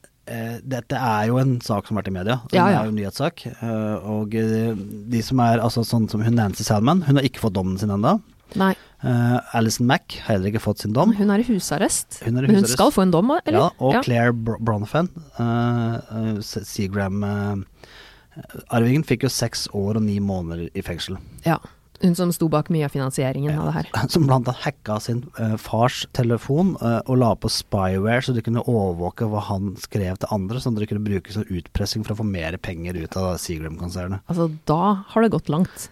dette 0.64 0.96
er 0.96 1.28
jo 1.28 1.38
en 1.42 1.56
sak 1.62 1.88
som 1.88 1.96
har 1.98 2.04
vært 2.04 2.12
i 2.12 2.18
media. 2.18 2.36
Den 2.52 2.60
Ja, 2.60 2.68
ja. 2.70 2.80
er 2.82 2.86
jo 2.86 2.90
en 2.94 3.00
nyhetssak. 3.00 3.46
eh, 3.48 3.96
og 4.16 4.36
eh, 4.36 4.76
de 5.10 5.22
som 5.26 5.40
er 5.40 5.58
altså 5.64 5.82
sånn 5.88 6.10
som 6.12 6.22
hun 6.22 6.36
Nancy 6.36 6.64
Salman, 6.64 7.02
hun 7.08 7.16
har 7.18 7.24
ikke 7.26 7.40
fått 7.42 7.54
dommen 7.58 7.78
sin 7.82 7.90
ennå. 7.90 8.20
Nei, 8.56 8.76
Uh, 9.00 9.40
Alison 9.56 9.88
Mack 9.88 10.12
har 10.26 10.34
heller 10.36 10.50
ikke 10.52 10.60
fått 10.60 10.80
sin 10.84 10.92
dom. 10.92 11.14
hun 11.16 11.30
er 11.32 11.40
i 11.40 11.44
husarrest. 11.48 12.18
Hun 12.26 12.36
er 12.36 12.44
i 12.44 12.48
Men 12.52 12.56
hun 12.58 12.66
skal 12.68 12.92
få 12.92 13.02
en 13.06 13.12
dom, 13.14 13.30
eller? 13.32 13.54
Ja, 13.62 13.70
og 13.80 13.94
Ja. 13.94 14.02
Claire 14.04 14.34
Br 14.36 14.58
Bronfen, 14.60 15.08
uh, 15.40 16.02
Seagram-arvingen, 16.44 19.06
fikk 19.08 19.24
jo 19.24 19.30
seks 19.32 19.68
år 19.76 19.96
og 20.00 20.04
ni 20.04 20.20
måneder 20.20 20.70
i 20.76 20.82
fengsel. 20.86 21.18
Ja. 21.46 21.58
Hun 22.04 22.16
som 22.16 22.32
sto 22.36 22.48
bak 22.52 22.70
mye 22.74 22.88
av 22.88 22.94
finansieringen 22.94 23.58
av 23.60 23.70
det 23.70 23.76
her. 23.76 23.90
som 24.14 24.28
blant 24.28 24.48
annet 24.48 24.64
hacka 24.64 25.00
sin 25.04 25.24
uh, 25.40 25.58
fars 25.60 26.06
telefon 26.16 26.76
uh, 26.84 27.02
og 27.06 27.20
la 27.20 27.34
på 27.36 27.52
spyware, 27.52 28.22
så 28.24 28.36
de 28.36 28.44
kunne 28.46 28.64
overvåke 28.64 29.28
hva 29.30 29.44
han 29.50 29.74
skrev 29.82 30.22
til 30.22 30.32
andre, 30.36 30.62
sånn 30.64 30.78
at 30.78 30.86
de 30.86 30.92
kunne 30.94 31.06
bruke 31.06 31.36
som 31.36 31.48
utpressing 31.48 32.06
for 32.06 32.16
å 32.16 32.22
få 32.22 32.28
mer 32.28 32.58
penger 32.64 33.00
ut 33.00 33.20
av 33.20 33.36
Seagram-konsernet. 33.44 34.24
Altså, 34.32 34.48
da 34.70 35.04
har 35.12 35.26
det 35.26 35.34
gått 35.36 35.52
langt. 35.52 35.90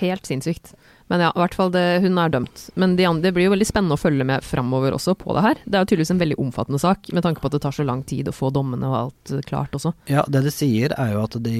Helt 0.00 0.30
sinnssykt. 0.30 0.74
Men 1.10 1.24
ja, 1.24 1.32
i 1.34 1.40
hvert 1.42 1.56
fall 1.58 1.72
det, 1.74 1.82
hun 2.04 2.18
er 2.22 2.30
dømt. 2.30 2.68
Men 2.78 2.94
de 2.94 3.06
andre, 3.08 3.24
det 3.26 3.34
blir 3.34 3.48
jo 3.48 3.54
veldig 3.56 3.66
spennende 3.66 3.96
å 3.98 4.00
følge 4.00 4.22
med 4.28 4.46
framover 4.46 4.94
også 4.94 5.16
på 5.18 5.34
det 5.34 5.42
her. 5.42 5.62
Det 5.66 5.74
er 5.74 5.82
jo 5.82 5.90
tydeligvis 5.90 6.12
en 6.14 6.20
veldig 6.22 6.38
omfattende 6.38 6.78
sak, 6.78 7.10
med 7.10 7.26
tanke 7.26 7.42
på 7.42 7.50
at 7.50 7.56
det 7.56 7.62
tar 7.64 7.74
så 7.74 7.86
lang 7.86 8.04
tid 8.06 8.30
å 8.30 8.34
få 8.36 8.52
dommene 8.54 8.86
og 8.86 8.98
alt 9.00 9.32
eh, 9.34 9.42
klart 9.48 9.74
også. 9.74 9.90
Ja, 10.06 10.22
det 10.30 10.44
de 10.46 10.52
sier 10.54 10.94
er 10.94 11.16
jo 11.16 11.24
at 11.26 11.34
de 11.42 11.58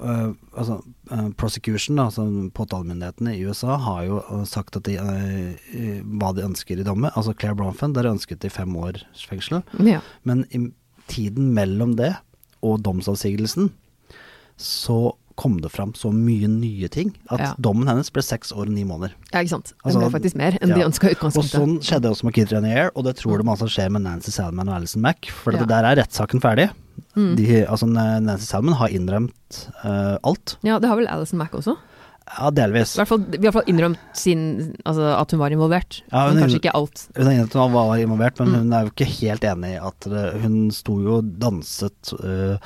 eh, 0.00 0.32
altså, 0.56 0.80
uh, 1.10 1.28
prosecution, 1.36 1.96
da, 1.96 2.08
altså 2.08 2.24
påtalemyndighetene 2.54 3.34
i 3.36 3.44
USA, 3.46 3.76
har 3.76 4.04
jo 4.08 4.20
eh, 4.22 4.44
sagt 4.48 4.76
at 4.76 4.84
de, 4.88 4.96
uh, 4.98 6.02
hva 6.18 6.32
de 6.36 6.46
ønsker 6.46 6.80
i 6.80 6.86
dommen. 6.86 7.10
Altså 7.14 7.34
Claire 7.34 7.56
Bronfen, 7.58 7.92
der 7.96 8.10
ønsket 8.10 8.40
de 8.40 8.50
fem 8.50 8.76
års 8.76 9.04
fengsel. 9.28 9.62
Ja. 9.80 10.00
Men 10.24 10.46
i 10.50 10.70
tiden 11.12 11.52
mellom 11.54 11.96
det 11.98 12.14
og 12.62 12.80
domsavsigelsen, 12.86 13.72
så 14.56 15.12
kom 15.34 15.56
det 15.64 15.70
fram 15.72 15.94
så 15.96 16.10
mye 16.12 16.46
nye 16.46 16.88
ting 16.92 17.14
at 17.32 17.40
Ja. 17.40 17.54
dommen 17.58 17.88
hennes 17.88 18.10
ble 18.12 18.22
seks 18.22 18.52
år 18.52 18.68
og 18.68 18.74
ni 18.76 18.84
måneder. 18.84 19.14
ja, 19.32 19.40
ikke 19.40 19.48
sant. 19.48 19.72
Det 19.72 19.76
Altså, 19.86 19.98
ble 19.98 20.10
faktisk 20.10 20.36
mer 20.36 20.58
enn 20.60 20.74
de 20.74 20.80
ja. 20.80 20.86
ønska 20.86 21.10
i 21.10 21.16
Og 21.24 21.32
sånn 21.44 21.80
skjedde 21.80 22.10
også 22.12 22.24
med 22.24 22.34
Kit 22.34 22.52
Renier, 22.52 22.90
og 22.94 23.04
det 23.04 23.16
tror 23.16 23.42
de 23.42 23.48
altså 23.48 23.66
skjer 23.66 23.90
med 23.90 24.02
Nancy 24.02 24.30
Salman 24.30 24.68
og 24.68 24.76
Alison 24.76 25.00
Mack. 25.02 25.26
For 25.30 25.52
det 25.52 25.66
der 25.66 25.84
er 25.84 25.96
rettssaken 25.96 26.40
ferdig. 26.40 26.70
Mm. 27.16 27.32
De, 27.36 27.46
altså 27.66 27.86
Nancy 27.92 28.46
Salman 28.48 28.78
har 28.80 28.88
innrømt 28.94 29.58
uh, 29.84 30.16
alt. 30.24 30.56
Ja, 30.64 30.78
det 30.80 30.88
har 30.88 30.96
vel 30.96 31.10
Alison 31.12 31.38
Mack 31.42 31.52
også. 31.58 31.74
Ja, 32.32 32.48
delvis. 32.54 32.94
I 32.96 33.02
hvert 33.02 33.10
fall, 33.10 33.24
I 33.34 33.40
hvert 33.42 33.56
fall 33.58 33.66
innrømt 33.68 34.16
sin, 34.16 34.42
altså, 34.88 35.10
at 35.18 35.32
hun 35.34 35.40
var 35.42 35.52
involvert. 35.52 35.98
Ja, 36.12 36.22
hun 36.28 36.38
men 36.38 36.44
kanskje 36.46 36.60
ikke 36.62 36.74
alt. 36.78 37.02
Hun 37.18 37.26
har 37.28 37.34
innrømt 37.34 37.56
at 37.56 37.60
hun 37.66 37.74
var 37.74 37.92
involvert, 38.00 38.38
men 38.40 38.48
Mm. 38.48 38.56
hun 38.62 38.72
er 38.78 38.86
jo 38.86 38.92
ikke 38.94 39.08
helt 39.18 39.44
enig 39.50 39.72
i 39.74 39.80
at 39.90 40.08
det, 40.08 40.22
Hun 40.44 40.56
sto 40.72 40.94
jo 41.02 41.18
og 41.18 41.32
danset 41.42 42.12
uh, 42.22 42.56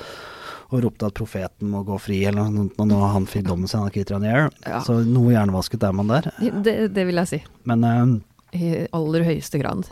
og 0.69 0.83
ropte 0.83 1.07
at 1.09 1.15
profeten 1.17 1.69
må 1.71 1.81
gå 1.87 1.97
fri, 1.99 2.21
eller 2.27 2.47
noe 2.47 2.67
sånt, 2.69 2.79
når 2.91 3.05
han 3.13 3.25
fikk 3.27 3.47
dommen 3.47 3.67
sin 3.71 3.79
av 3.81 3.89
Kit 3.95 4.11
Air. 4.11 4.49
Ja. 4.65 4.79
Så 4.83 5.01
noe 5.03 5.31
hjernevasket 5.33 5.83
er 5.83 5.93
man 5.95 6.07
der. 6.11 6.31
Det, 6.39 6.93
det 6.95 7.05
vil 7.07 7.15
jeg 7.23 7.27
si. 7.33 7.41
Men 7.67 7.83
uh, 7.83 8.17
I 8.55 8.85
aller 8.95 9.23
høyeste 9.27 9.59
grad. 9.59 9.87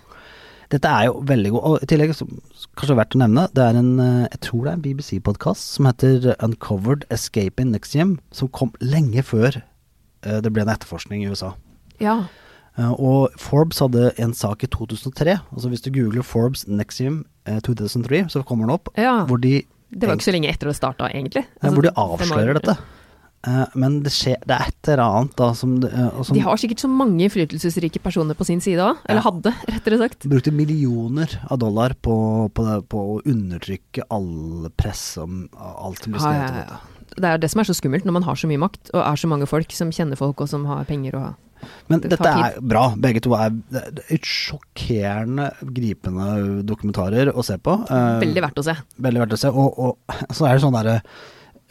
Dette 0.75 0.91
er 0.91 1.07
jo 1.07 1.19
veldig 1.23 1.51
god. 1.55 1.65
Og 1.69 1.83
i 1.85 1.89
tillegg, 1.89 2.11
som 2.17 2.31
kanskje 2.75 2.97
verdt 2.99 3.15
å 3.15 3.21
nevne, 3.21 3.45
det 3.55 3.63
er 3.63 3.77
en 3.79 3.91
eh, 4.03 4.23
jeg 4.33 4.41
tror 4.49 4.63
det 4.65 4.71
er 4.71 4.77
en 4.77 4.85
BBC-podkast 4.85 5.75
som 5.77 5.87
heter 5.87 6.33
Uncovered 6.43 7.05
Escaping 7.13 7.71
Nexium, 7.71 8.17
som 8.35 8.51
kom 8.51 8.73
lenge 8.83 9.23
før 9.23 9.61
eh, 9.61 10.41
det 10.43 10.51
ble 10.51 10.65
en 10.65 10.73
etterforskning 10.73 11.23
i 11.23 11.29
USA. 11.31 11.53
Ja. 12.03 12.25
Eh, 12.75 12.91
og 12.91 13.35
Forbes 13.39 13.79
hadde 13.83 14.09
en 14.21 14.35
sak 14.35 14.65
i 14.67 14.71
2003. 14.71 15.37
Altså 15.53 15.71
Hvis 15.71 15.85
du 15.85 15.91
googler 15.95 16.25
Forbes 16.27 16.65
Nexium 16.67 17.23
eh, 17.47 17.61
2003, 17.63 18.25
så 18.33 18.43
kommer 18.43 18.67
den 18.67 18.75
opp. 18.75 18.91
Ja. 18.99 19.21
Hvor 19.29 19.39
de, 19.39 19.61
Det 19.91 20.09
var 20.09 20.19
ikke 20.19 20.27
så 20.27 20.35
lenge 20.35 20.51
etter 20.51 20.71
det 20.71 20.75
starta, 20.75 21.09
egentlig. 21.13 21.45
Altså, 21.61 21.73
hvor 21.77 21.87
de 21.87 21.95
avslører 21.95 22.59
dette. 22.59 22.77
Eh, 23.45 23.65
men 23.77 23.99
det, 24.05 24.11
skjer, 24.15 24.39
det 24.47 24.55
er 24.55 24.71
et 24.71 24.89
eller 24.89 25.03
annet 25.05 25.35
da 25.37 25.51
som, 25.57 25.75
det, 25.83 25.91
eh, 25.93 26.21
som 26.25 26.37
De 26.37 26.43
har 26.45 26.57
sikkert 26.61 26.81
så 26.81 26.89
mange 26.89 27.27
innflytelsesrike 27.27 28.01
personer 28.03 28.37
på 28.37 28.47
sin 28.47 28.63
side 28.63 28.81
òg. 28.81 29.03
Eller 29.05 29.21
Ja. 29.21 29.27
hadde, 29.29 29.53
rettere 29.69 30.01
sagt. 30.01 30.25
brukte 30.29 30.51
millioner 30.51 31.29
av 31.49 31.59
dollar 31.61 31.93
på, 32.01 32.49
på, 32.53 32.65
det, 32.65 32.81
på 32.89 33.05
å 33.15 33.21
undertrykke 33.21 34.07
all 34.09 34.69
press 34.77 35.17
om 35.21 35.45
alt 35.55 36.03
som 36.03 36.15
blir 36.15 36.23
skrevet 36.23 36.41
ja, 36.41 36.49
om 36.49 36.59
ja. 36.59 36.65
dette. 36.65 37.15
Det 37.15 37.31
er 37.31 37.39
det 37.39 37.49
som 37.51 37.61
er 37.61 37.69
så 37.69 37.75
skummelt, 37.77 38.05
når 38.05 38.17
man 38.17 38.25
har 38.27 38.35
så 38.35 38.49
mye 38.49 38.59
makt, 38.59 38.89
og 38.93 39.01
er 39.05 39.19
så 39.19 39.29
mange 39.31 39.47
folk 39.47 39.71
som 39.71 39.93
kjenner 39.93 40.19
folk, 40.19 40.41
og 40.41 40.49
som 40.51 40.65
har 40.67 40.87
penger 40.89 41.15
og 41.21 41.33
Men 41.89 42.01
Det 42.01 42.11
dette 42.11 42.29
er 42.29 42.57
bra. 42.61 42.93
Begge 42.99 43.21
to 43.23 43.33
er 43.33 43.53
er 43.73 44.19
sjokkerende 44.21 45.47
gripende 45.73 46.61
dokumentarer 46.67 47.31
å 47.33 47.41
se 47.45 47.57
på. 47.57 47.77
Eh, 47.89 48.19
Veldig 48.21 48.43
verdt 48.43 48.59
å 48.61 48.65
se. 48.67 48.75
Veldig 49.01 49.23
verdt 49.23 49.37
å 49.37 49.39
se. 49.39 49.49
Og, 49.49 49.79
og 49.79 50.15
så 50.35 50.45
er 50.45 50.57
det 50.57 50.65
sånn 50.65 50.75
derre 50.75 50.99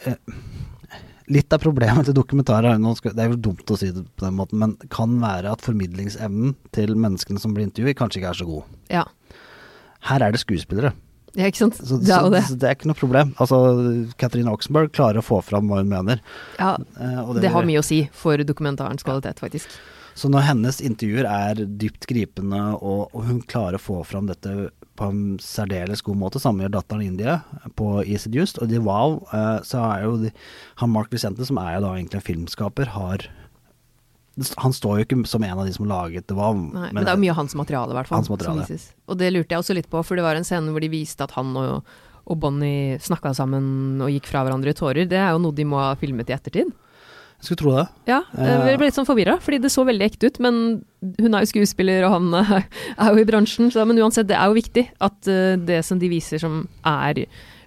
eh, 0.03 0.17
Litt 1.33 1.53
av 1.55 1.61
problemet 1.63 2.05
til 2.05 2.13
dokumentarer 2.13 2.75
er, 2.75 3.13
Det 3.15 3.23
er 3.23 3.31
jo 3.31 3.39
dumt 3.47 3.71
å 3.73 3.77
si 3.79 3.89
det 3.89 4.03
på 4.13 4.27
den 4.27 4.35
måten, 4.37 4.59
men 4.61 4.75
kan 4.93 5.15
være 5.21 5.55
at 5.55 5.63
formidlingsevnen 5.65 6.53
til 6.75 6.93
menneskene 6.93 7.41
som 7.41 7.55
blir 7.55 7.65
intervjuet, 7.65 7.97
kanskje 7.97 8.21
ikke 8.21 8.29
er 8.29 8.39
så 8.41 8.45
god. 8.49 8.75
Ja. 8.93 9.05
Her 10.05 10.21
er 10.21 10.35
det 10.35 10.43
skuespillere. 10.43 10.93
ja, 11.33 11.49
ikke 11.49 11.63
sant. 11.63 11.79
Så, 11.81 11.97
det 11.97 12.13
er 12.13 12.29
det. 12.29 12.43
så, 12.45 12.53
så 12.53 12.59
det 12.61 12.69
er 12.69 12.77
ikke 12.77 12.91
noe 12.91 12.99
problem. 12.99 13.33
Altså, 13.41 13.57
Catherine 14.21 14.53
Oxenberg 14.53 14.93
klarer 14.93 15.23
å 15.23 15.25
få 15.25 15.41
fram 15.41 15.67
hva 15.71 15.81
hun 15.81 15.89
mener. 15.89 16.21
Ja, 16.59 16.75
eh, 17.01 17.19
og 17.25 17.41
det 17.41 17.49
har 17.51 17.65
mye 17.65 17.81
å 17.81 17.85
si 17.85 18.03
for 18.13 18.37
dokumentarens 18.45 19.03
kvalitet, 19.03 19.41
faktisk. 19.41 19.73
Så 20.15 20.29
når 20.31 20.45
hennes 20.47 20.77
intervjuer 20.79 21.25
er 21.27 21.65
dypt 21.65 22.05
gripende, 22.07 22.61
og, 22.77 23.09
og 23.11 23.25
hun 23.27 23.41
klarer 23.49 23.75
å 23.75 23.83
få 23.83 24.03
fram 24.07 24.29
dette 24.29 24.69
på 24.95 25.07
en 25.11 25.23
særdeles 25.43 26.03
god 26.05 26.19
måte, 26.19 26.41
samme 26.41 26.65
gjør 26.65 26.77
datteren 26.77 27.05
India 27.05 27.39
på 27.79 27.99
Easy 28.03 28.31
Just, 28.33 28.59
og 28.63 28.71
de 28.71 28.79
Wow, 28.81 29.19
uh, 29.31 29.59
så 29.65 29.81
er 29.83 30.05
jo 30.05 30.13
de, 30.23 30.31
han 30.81 30.93
Mark 30.93 31.11
Vicente, 31.13 31.47
som 31.47 31.59
er 31.61 31.77
jo 31.77 31.85
da 31.85 31.95
egentlig 31.97 32.21
en 32.21 32.29
filmskaper, 32.29 32.93
har 32.95 33.27
Han 34.59 34.73
står 34.75 34.97
jo 34.97 35.05
ikke 35.05 35.19
som 35.31 35.43
en 35.47 35.59
av 35.59 35.67
de 35.67 35.73
som 35.75 35.87
laget 35.87 36.27
det. 36.27 36.35
Var, 36.35 36.55
Nei, 36.59 36.89
men, 36.91 37.03
det 37.03 37.11
er 37.11 37.15
jo 37.15 37.23
mye 37.23 37.35
av 37.35 37.39
hans 37.39 37.55
materiale, 37.55 37.93
i 37.93 37.99
hvert 37.99 38.09
fall. 38.09 38.19
Hans 38.19 38.31
materiale. 38.31 38.79
Og 39.07 39.19
det 39.19 39.29
lurte 39.31 39.55
jeg 39.55 39.63
også 39.63 39.75
litt 39.77 39.87
på, 39.91 40.01
for 40.03 40.19
det 40.19 40.25
var 40.25 40.35
en 40.35 40.47
scene 40.47 40.73
hvor 40.75 40.83
de 40.83 40.91
viste 40.91 41.23
at 41.23 41.35
han 41.37 41.53
og, 41.55 41.93
og 42.25 42.41
Bonnie 42.41 42.97
snakka 42.99 43.31
sammen 43.37 44.01
og 44.03 44.11
gikk 44.11 44.27
fra 44.31 44.43
hverandre 44.43 44.73
i 44.73 44.77
tårer. 44.77 45.07
Det 45.07 45.21
er 45.21 45.31
jo 45.31 45.39
noe 45.43 45.55
de 45.55 45.67
må 45.69 45.79
ha 45.79 45.93
filmet 45.99 46.27
i 46.27 46.35
ettertid. 46.35 46.73
Jeg 47.35 47.47
skulle 47.49 47.61
tro 47.61 47.73
det. 47.75 47.85
Ja, 48.09 48.21
jeg 48.39 48.77
ble 48.79 48.87
litt 48.87 48.97
sånn 48.97 49.07
forvirra, 49.07 49.35
fordi 49.43 49.59
det 49.63 49.71
så 49.73 49.83
veldig 49.85 50.05
ekte 50.07 50.31
ut. 50.31 50.39
Men 50.43 50.59
hun 51.21 51.33
er 51.35 51.43
jo 51.43 51.51
skuespiller, 51.51 52.05
og 52.07 52.15
han 52.17 52.61
er 53.03 53.09
jo 53.11 53.21
i 53.21 53.27
bransjen. 53.27 53.71
Så, 53.73 53.85
men 53.87 53.99
uansett, 54.01 54.29
det 54.29 54.37
er 54.39 54.49
jo 54.49 54.57
viktig 54.57 54.87
at 55.05 55.31
eh, 55.31 55.57
det 55.61 55.81
som 55.87 56.01
de 56.01 56.11
viser 56.11 56.41
som 56.41 56.63
er 56.85 57.25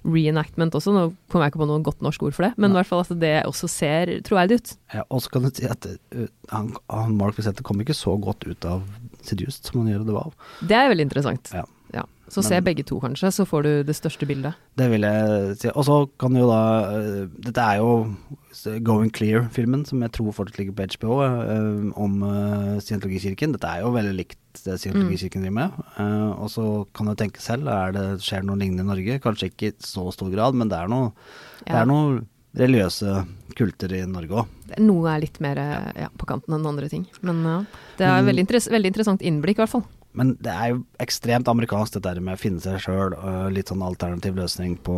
reenactment 0.09 0.77
også, 0.79 0.93
nå 0.95 1.05
kommer 1.29 1.47
jeg 1.47 1.53
ikke 1.53 1.63
på 1.63 1.69
noe 1.69 1.85
godt 1.85 2.05
norsk 2.05 2.23
ord 2.29 2.37
for 2.37 2.47
det, 2.47 2.53
men 2.61 2.73
i 2.73 2.79
hvert 2.79 2.89
fall 2.89 3.03
at 3.03 3.11
det 3.21 3.35
også 3.49 3.69
ser 3.71 4.13
troverdig 4.27 4.61
ut. 4.61 4.75
Ja, 4.95 5.05
og 5.11 5.25
så 5.25 5.33
kan 5.35 5.45
du 5.45 5.51
si 5.53 5.67
at 5.69 5.89
uh, 5.89 6.29
han, 6.53 6.71
han 6.93 7.17
Mark 7.19 7.39
Vicente 7.39 7.67
kom 7.67 7.83
ikke 7.83 7.97
så 7.97 8.15
godt 8.23 8.47
ut 8.49 8.69
av 8.69 8.87
Seduced 9.27 9.69
som 9.69 9.83
han 9.83 9.91
gjør 9.93 10.07
det 10.09 10.17
var. 10.17 10.31
Det 10.63 10.79
er 10.79 10.93
veldig 10.93 11.09
interessant. 11.09 11.51
Ja. 11.53 11.67
Ja. 11.95 12.05
Så 12.29 12.43
se 12.45 12.59
begge 12.61 12.85
to, 12.85 12.99
kanskje, 13.01 13.31
så 13.33 13.45
får 13.49 13.65
du 13.65 13.71
det 13.89 13.95
største 13.97 14.27
bildet. 14.29 14.57
Det 14.77 14.91
vil 14.93 15.07
jeg 15.07 15.55
si. 15.63 15.71
Og 15.73 15.87
så 15.89 15.97
kan 16.21 16.37
jo 16.37 16.45
da 16.51 16.61
øh, 16.93 17.31
Dette 17.47 17.65
er 17.65 17.81
jo 17.81 18.13
Going 18.85 19.09
Clear-filmen, 19.15 19.87
som 19.89 20.03
jeg 20.05 20.13
tror 20.13 20.35
fortsatt 20.37 20.61
ligger 20.61 20.77
på 20.77 20.89
HBO, 20.99 21.23
øh, 21.25 21.89
om 21.97 22.23
øh, 22.23 22.81
Scientologikirken. 22.85 23.57
Dette 23.57 23.71
er 23.73 23.81
jo 23.87 23.95
veldig 23.97 24.15
likt 24.19 24.61
det 24.67 24.77
Scientologikirken 24.83 25.47
driver 25.47 25.57
med. 25.57 25.83
Eh, 25.97 26.31
og 26.37 26.53
så 26.53 26.67
kan 26.93 27.09
du 27.09 27.17
tenke 27.17 27.41
selv, 27.41 27.71
er 27.73 27.97
det, 27.97 28.07
skjer 28.25 28.45
det 28.45 28.51
noe 28.51 28.61
lignende 28.61 28.85
i 28.85 28.93
Norge? 28.93 29.21
Kanskje 29.25 29.49
ikke 29.53 29.73
i 29.73 29.79
så 29.81 30.11
stor 30.13 30.33
grad, 30.35 30.59
men 30.59 30.69
det 30.69 30.83
er 30.83 30.93
noe, 30.93 31.15
det 31.65 31.81
er 31.81 31.89
noe 31.89 32.21
religiøse 32.59 33.23
kulter 33.59 33.93
i 33.97 34.05
Norge 34.09 34.43
òg. 34.43 34.57
Noe 34.83 35.15
er 35.15 35.23
litt 35.25 35.39
mer 35.45 35.61
eh, 35.63 35.93
ja, 36.05 36.13
på 36.13 36.29
kanten 36.29 36.57
enn 36.57 36.69
andre 36.69 36.91
ting. 36.93 37.09
Men 37.25 37.41
ja, 37.47 37.61
det 38.01 38.09
er 38.11 38.27
veldig, 38.27 38.45
interess 38.45 38.69
veldig 38.73 38.93
interessant 38.93 39.25
innblikk, 39.25 39.61
i 39.61 39.65
hvert 39.65 39.79
fall. 39.79 39.89
Men 40.19 40.33
det 40.43 40.51
er 40.51 40.73
jo 40.73 40.81
ekstremt 41.05 41.47
amerikansk, 41.51 41.95
dette 41.99 42.19
med 42.25 42.35
å 42.35 42.41
finne 42.41 42.63
seg 42.65 42.81
sjøl. 42.83 43.15
Litt 43.55 43.71
sånn 43.71 43.85
alternativ 43.87 44.35
løsning 44.39 44.75
på, 44.83 44.97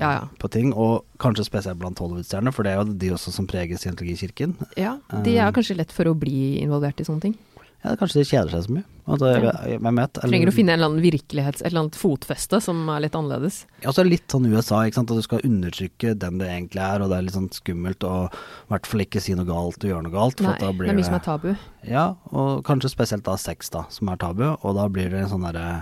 Ja, 0.00 0.10
ja. 0.16 0.24
på 0.42 0.50
ting. 0.50 0.72
Og 0.74 1.04
kanskje 1.22 1.46
spesielt 1.46 1.78
blant 1.78 2.00
Hollywood-stjerner, 2.02 2.54
for 2.56 2.66
det 2.66 2.72
er 2.74 2.80
jo 2.82 2.96
de 3.04 3.12
også 3.14 3.32
som 3.34 3.46
preger 3.50 3.78
Scientologikirken. 3.78 4.56
Ja, 4.80 4.96
de 5.24 5.36
er 5.38 5.54
kanskje 5.54 5.78
lett 5.78 5.94
for 5.94 6.10
å 6.10 6.16
bli 6.18 6.58
involvert 6.64 6.98
i 7.00 7.06
sånne 7.06 7.28
ting. 7.28 7.38
Ja, 7.82 7.94
Kanskje 7.96 8.20
de 8.20 8.24
kjeder 8.28 8.50
seg 8.52 8.64
så 8.66 8.74
mye. 8.76 8.84
Altså, 9.10 9.28
jeg, 9.40 9.78
hvem 9.80 9.96
vet? 9.98 10.18
eller- 10.20 10.30
Trenger 10.34 10.50
å 10.50 10.54
finne 10.54 10.72
en 10.74 10.78
eller 10.78 10.90
annen 10.90 11.02
virkelighets... 11.02 11.62
Et 11.62 11.66
eller 11.70 11.80
annet 11.80 11.96
fotfeste 11.98 12.60
som 12.62 12.82
er 12.92 13.00
litt 13.06 13.16
annerledes. 13.16 13.62
Ja, 13.82 13.90
så 13.90 14.04
det 14.04 14.10
litt 14.12 14.28
sånn 14.30 14.46
USA, 14.52 14.82
ikke 14.86 15.00
sant. 15.00 15.10
At 15.10 15.16
du 15.18 15.24
skal 15.24 15.40
undertrykke 15.48 16.12
den 16.20 16.38
du 16.38 16.44
egentlig 16.44 16.82
er, 16.84 17.00
og 17.02 17.08
det 17.10 17.16
er 17.18 17.24
litt 17.26 17.34
sånn 17.38 17.48
skummelt 17.56 18.04
å 18.06 18.12
i 18.28 18.68
hvert 18.74 18.86
fall 18.86 19.00
ikke 19.06 19.22
si 19.24 19.34
noe 19.34 19.48
galt 19.48 19.80
og 19.82 19.88
gjøre 19.90 20.04
noe 20.06 20.12
galt. 20.14 20.44
Nei, 20.44 20.52
det 20.60 20.68
er 20.92 20.98
mye 21.00 21.08
som 21.08 21.16
er 21.18 21.24
tabu. 21.24 21.48
Ja, 21.88 22.04
og 22.30 22.62
kanskje 22.68 22.92
spesielt 22.92 23.24
da 23.26 23.34
sex, 23.40 23.72
da, 23.74 23.86
som 23.90 24.12
er 24.12 24.20
tabu. 24.20 24.44
Og 24.60 24.76
da 24.78 24.86
blir 24.92 25.10
det 25.10 25.24
en 25.24 25.32
sånn 25.32 25.48
derre 25.48 25.80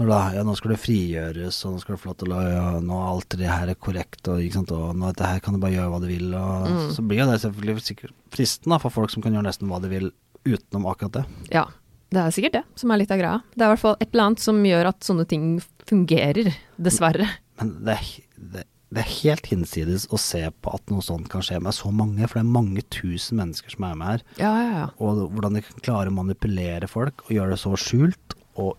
når 0.00 0.08
da, 0.08 0.18
ja, 0.32 0.42
nå 0.46 0.54
skal 0.56 0.72
du 0.72 0.78
frigjøres, 0.80 1.58
og 1.68 1.74
nå 1.74 1.80
skal 1.82 1.92
du 1.92 2.00
få 2.00 2.08
lov 2.08 2.16
til 2.22 2.32
å 2.32 2.38
ja, 2.40 2.62
Nå 2.80 2.96
er 3.02 3.08
alt 3.10 3.34
det 3.36 3.50
her 3.50 3.68
er 3.68 3.76
korrekt, 3.76 4.22
og, 4.32 4.40
ikke 4.40 4.56
sant, 4.62 4.70
og 4.72 4.94
nå, 4.96 5.10
dette 5.12 5.28
her 5.28 5.42
kan 5.44 5.52
du 5.52 5.60
bare 5.60 5.74
gjøre 5.74 5.90
hva 5.92 6.00
du 6.00 6.06
vil. 6.08 6.30
Og 6.38 6.68
Mm. 6.70 6.86
Så 6.94 7.02
blir 7.04 7.20
jo 7.20 7.26
det 7.28 7.40
selvfølgelig 7.42 8.08
fristende 8.32 8.78
for 8.80 8.88
folk 8.94 9.10
som 9.12 9.20
kan 9.20 9.34
gjøre 9.36 9.44
nesten 9.50 9.68
hva 9.68 9.82
de 9.82 9.90
vil 9.92 10.08
utenom 10.48 10.88
akkurat 10.90 11.20
det. 11.20 11.24
Ja, 11.54 11.66
det 12.10 12.22
er 12.22 12.34
sikkert 12.34 12.58
det 12.58 12.64
som 12.80 12.90
er 12.90 13.02
litt 13.02 13.12
av 13.14 13.20
greia. 13.20 13.38
Det 13.54 13.62
er 13.62 13.70
i 13.70 13.74
hvert 13.74 13.84
fall 13.84 13.96
et 14.00 14.10
eller 14.10 14.30
annet 14.30 14.42
som 14.42 14.58
gjør 14.66 14.90
at 14.90 15.06
sånne 15.06 15.28
ting 15.30 15.46
fungerer, 15.90 16.52
dessverre. 16.80 17.28
Men 17.60 17.72
det 17.86 17.98
det, 18.40 18.64
det 18.90 19.04
er 19.04 19.10
helt 19.20 19.46
hinsides 19.52 20.08
å 20.10 20.18
se 20.18 20.42
på 20.50 20.74
at 20.74 20.90
noe 20.90 21.04
sånt 21.04 21.28
kan 21.30 21.44
skje 21.46 21.60
med 21.62 21.76
så 21.76 21.92
mange, 21.94 22.24
for 22.26 22.40
det 22.40 22.44
er 22.44 22.54
mange 22.56 22.84
tusen 22.90 23.38
mennesker 23.38 23.76
som 23.76 23.86
er 23.86 23.98
med 24.00 24.12
her. 24.14 24.24
Ja, 24.40 24.52
ja, 24.58 24.70
ja. 24.80 24.86
Og 24.98 25.26
hvordan 25.34 25.58
de 25.58 25.64
kan 25.66 25.84
klare 25.86 26.10
å 26.10 26.16
manipulere 26.16 26.90
folk 26.90 27.26
og 27.28 27.34
gjøre 27.36 27.54
det 27.54 27.60
så 27.62 27.76
skjult 27.78 28.38
og 28.58 28.74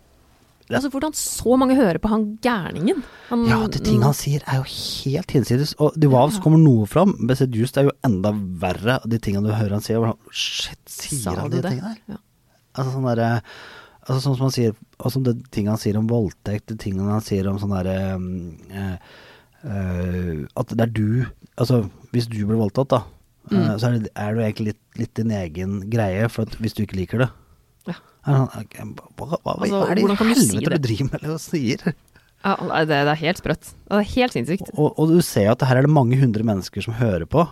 Altså, 0.69 0.89
hvordan 0.93 1.13
så 1.17 1.58
mange 1.60 1.76
hører 1.76 1.97
på 2.00 2.08
han 2.12 2.38
gærningen? 2.43 3.02
Han, 3.30 3.45
Ja, 3.50 3.58
de 3.67 3.80
tingene 3.80 4.06
han 4.12 4.13
sier 4.15 4.43
er 4.47 4.62
jo 4.62 4.67
helt 4.69 5.32
hinsides. 5.32 5.74
Og 5.80 5.95
The 6.00 6.08
Wows 6.12 6.38
kommer 6.43 6.62
noe 6.62 6.86
fram, 6.88 7.15
Besset 7.28 7.56
Just 7.58 7.78
er 7.78 7.89
jo 7.89 7.95
enda 8.08 8.32
verre. 8.62 9.00
De 9.10 9.17
tingene 9.19 9.47
du 9.50 9.54
hører 9.56 9.76
han 9.80 9.82
sier, 9.86 9.97
Hvordan, 10.00 10.19
Shit, 10.32 10.80
sier 10.88 11.36
han 11.41 11.50
de 11.52 11.62
det? 11.62 11.71
tingene 11.71 11.95
der? 11.95 12.15
Ja. 12.15 12.21
Altså 12.78 12.93
sånn 12.95 13.08
derre 13.10 13.32
Altså 14.02 14.21
sånn 14.24 14.36
som 14.38 14.45
han 14.47 14.54
sier 14.56 14.71
Altså 15.04 15.19
de 15.26 15.34
tingene 15.52 15.74
han 15.76 15.82
sier 15.82 15.97
om 16.00 16.08
voldtekt, 16.10 16.67
de 16.71 16.78
tingene 16.80 17.12
han 17.12 17.21
sier 17.26 17.50
om 17.52 17.60
sånn 17.62 17.74
derre 17.76 17.97
øh, 18.15 18.95
eh, 19.67 20.45
At 20.58 20.71
det 20.74 20.86
er 20.88 20.93
du 20.95 21.26
Altså, 21.60 21.84
hvis 22.15 22.30
du 22.32 22.39
blir 22.47 22.58
voldtatt, 22.58 22.89
da, 22.95 23.02
eh, 23.52 23.58
Mm. 23.58 23.78
så 23.80 23.88
er, 23.89 24.00
det, 24.00 24.10
er 24.15 24.34
du 24.34 24.39
egentlig 24.41 24.65
litt, 24.71 24.80
litt 24.97 25.13
din 25.15 25.32
egen 25.36 25.89
greie, 25.91 26.30
for 26.30 26.43
at 26.47 26.56
hvis 26.62 26.74
du 26.74 26.84
ikke 26.86 26.95
liker 26.97 27.19
det 27.26 27.30
Hva, 28.25 28.45
Altså, 28.53 29.67
hva 29.71 29.88
er 29.89 29.95
det 29.97 30.03
i 30.05 30.15
helvete 30.15 30.69
du 30.75 30.84
driver 30.88 31.10
med 31.12 31.23
eller 31.25 31.41
sier? 31.41 31.93
Ja, 32.41 32.55
det, 32.57 32.88
det 32.89 32.99
er 33.13 33.19
helt 33.21 33.38
sprøtt. 33.41 33.67
Det 33.86 33.97
er 33.99 34.07
helt 34.15 34.34
sinnssykt. 34.36 34.71
Og, 34.75 34.93
og 34.97 35.12
du 35.13 35.19
ser 35.25 35.51
at 35.53 35.62
her 35.67 35.77
er 35.81 35.86
det 35.86 35.93
mange 35.93 36.17
hundre 36.21 36.45
mennesker 36.47 36.81
som 36.86 36.95
hører 36.97 37.25
på. 37.29 37.47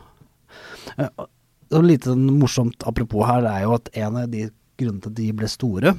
Eh, 0.97 1.09
og- 1.17 1.29
og 1.69 1.83
litt 1.85 2.01
sånn 2.09 2.23
morsomt 2.39 2.81
apropos 2.89 3.27
her, 3.29 3.43
det 3.45 3.51
er 3.53 3.61
jo 3.67 3.73
at 3.75 3.89
en 4.01 4.15
av 4.17 4.31
de 4.31 4.47
grunnene 4.81 5.03
til 5.03 5.11
at 5.11 5.17
de 5.19 5.27
ble 5.37 5.47
store, 5.51 5.91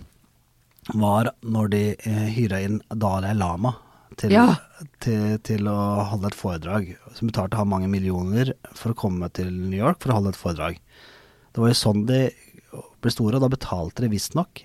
var 0.98 1.28
når 1.46 1.68
de 1.70 1.82
eh, 1.94 2.24
hyra 2.34 2.58
inn 2.66 2.80
Dalai 2.90 3.34
Lama 3.38 3.76
til, 4.18 4.32
Ja. 4.34 4.56
til, 4.98 5.38
til 5.46 5.68
å 5.70 5.76
holde 6.10 6.26
et 6.32 6.34
foredrag. 6.34 6.90
Som 7.14 7.30
betalte 7.30 7.54
ham 7.60 7.70
mange 7.70 7.86
millioner 7.92 8.50
for 8.74 8.90
å 8.90 8.98
komme 8.98 9.30
til 9.32 9.52
New 9.52 9.78
York 9.78 10.00
for 10.02 10.10
å 10.10 10.18
holde 10.18 10.32
et 10.34 10.40
foredrag. 10.40 10.80
Det 11.54 11.62
var 11.62 11.70
jo 11.70 11.78
sånn 11.78 12.02
de 12.10 12.18
ble 13.04 13.12
store, 13.14 13.38
og 13.38 13.44
da 13.44 13.52
betalte 13.52 14.04
de 14.04 14.12
visstnok 14.12 14.64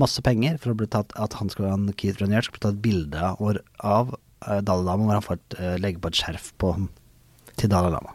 masse 0.00 0.22
penger 0.24 0.56
for 0.60 0.72
å 0.72 0.78
bli 0.78 0.88
tatt, 0.90 1.12
at 1.20 1.36
han 1.36 1.50
skulle, 1.52 1.72
han, 1.72 1.90
Keith 1.98 2.22
Raniere 2.22 2.46
skulle 2.46 2.60
bli 2.60 2.66
tatt 2.68 2.82
bilde 2.84 3.32
av, 3.32 3.58
av 3.84 4.14
eh, 4.48 4.60
Dalai 4.64 4.86
Lama 4.88 5.08
hvor 5.08 5.18
han 5.18 5.26
får 5.26 5.38
et, 5.38 5.56
eh, 5.58 5.76
legge 5.82 6.02
på 6.02 6.12
et 6.12 6.20
skjerf 6.22 6.52
på 6.62 6.72
til 7.60 7.72
Dalai 7.72 7.92
Lama. 7.92 8.14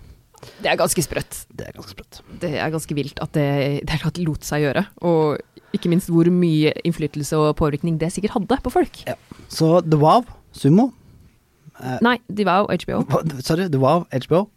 Det 0.62 0.70
er 0.70 0.78
ganske 0.80 1.02
sprøtt. 1.02 1.43
Det 1.50 1.67
er 1.67 1.76
ganske 1.78 1.93
sprøtt. 1.93 2.20
Det 2.41 2.52
er 2.58 2.74
ganske 2.74 2.98
vilt 2.98 3.22
at 3.22 3.34
det 3.38 3.48
det 3.89 4.02
tatt 4.02 4.20
lot 4.22 4.46
seg 4.46 4.67
gjøre. 4.67 4.86
Og 5.06 5.38
ikke 5.76 5.89
minst 5.91 6.12
hvor 6.13 6.30
mye 6.32 6.74
innflytelse 6.88 7.38
og 7.38 7.56
påvirkning 7.60 7.98
det 8.02 8.12
sikkert 8.15 8.38
hadde 8.38 8.60
på 8.63 8.74
folk. 8.74 9.02
Ja. 9.10 9.17
Så 9.50 9.80
The 9.86 10.00
Wow, 10.00 10.26
Sumo 10.56 10.91
eh, 11.82 11.98
Nei, 12.06 12.17
The 12.30 12.46
Wow, 12.48 12.70
HBO. 12.72 13.04
Sorry, 13.41 13.67
The 13.70 13.82
Wow, 13.82 14.08
HBO. 14.13 14.48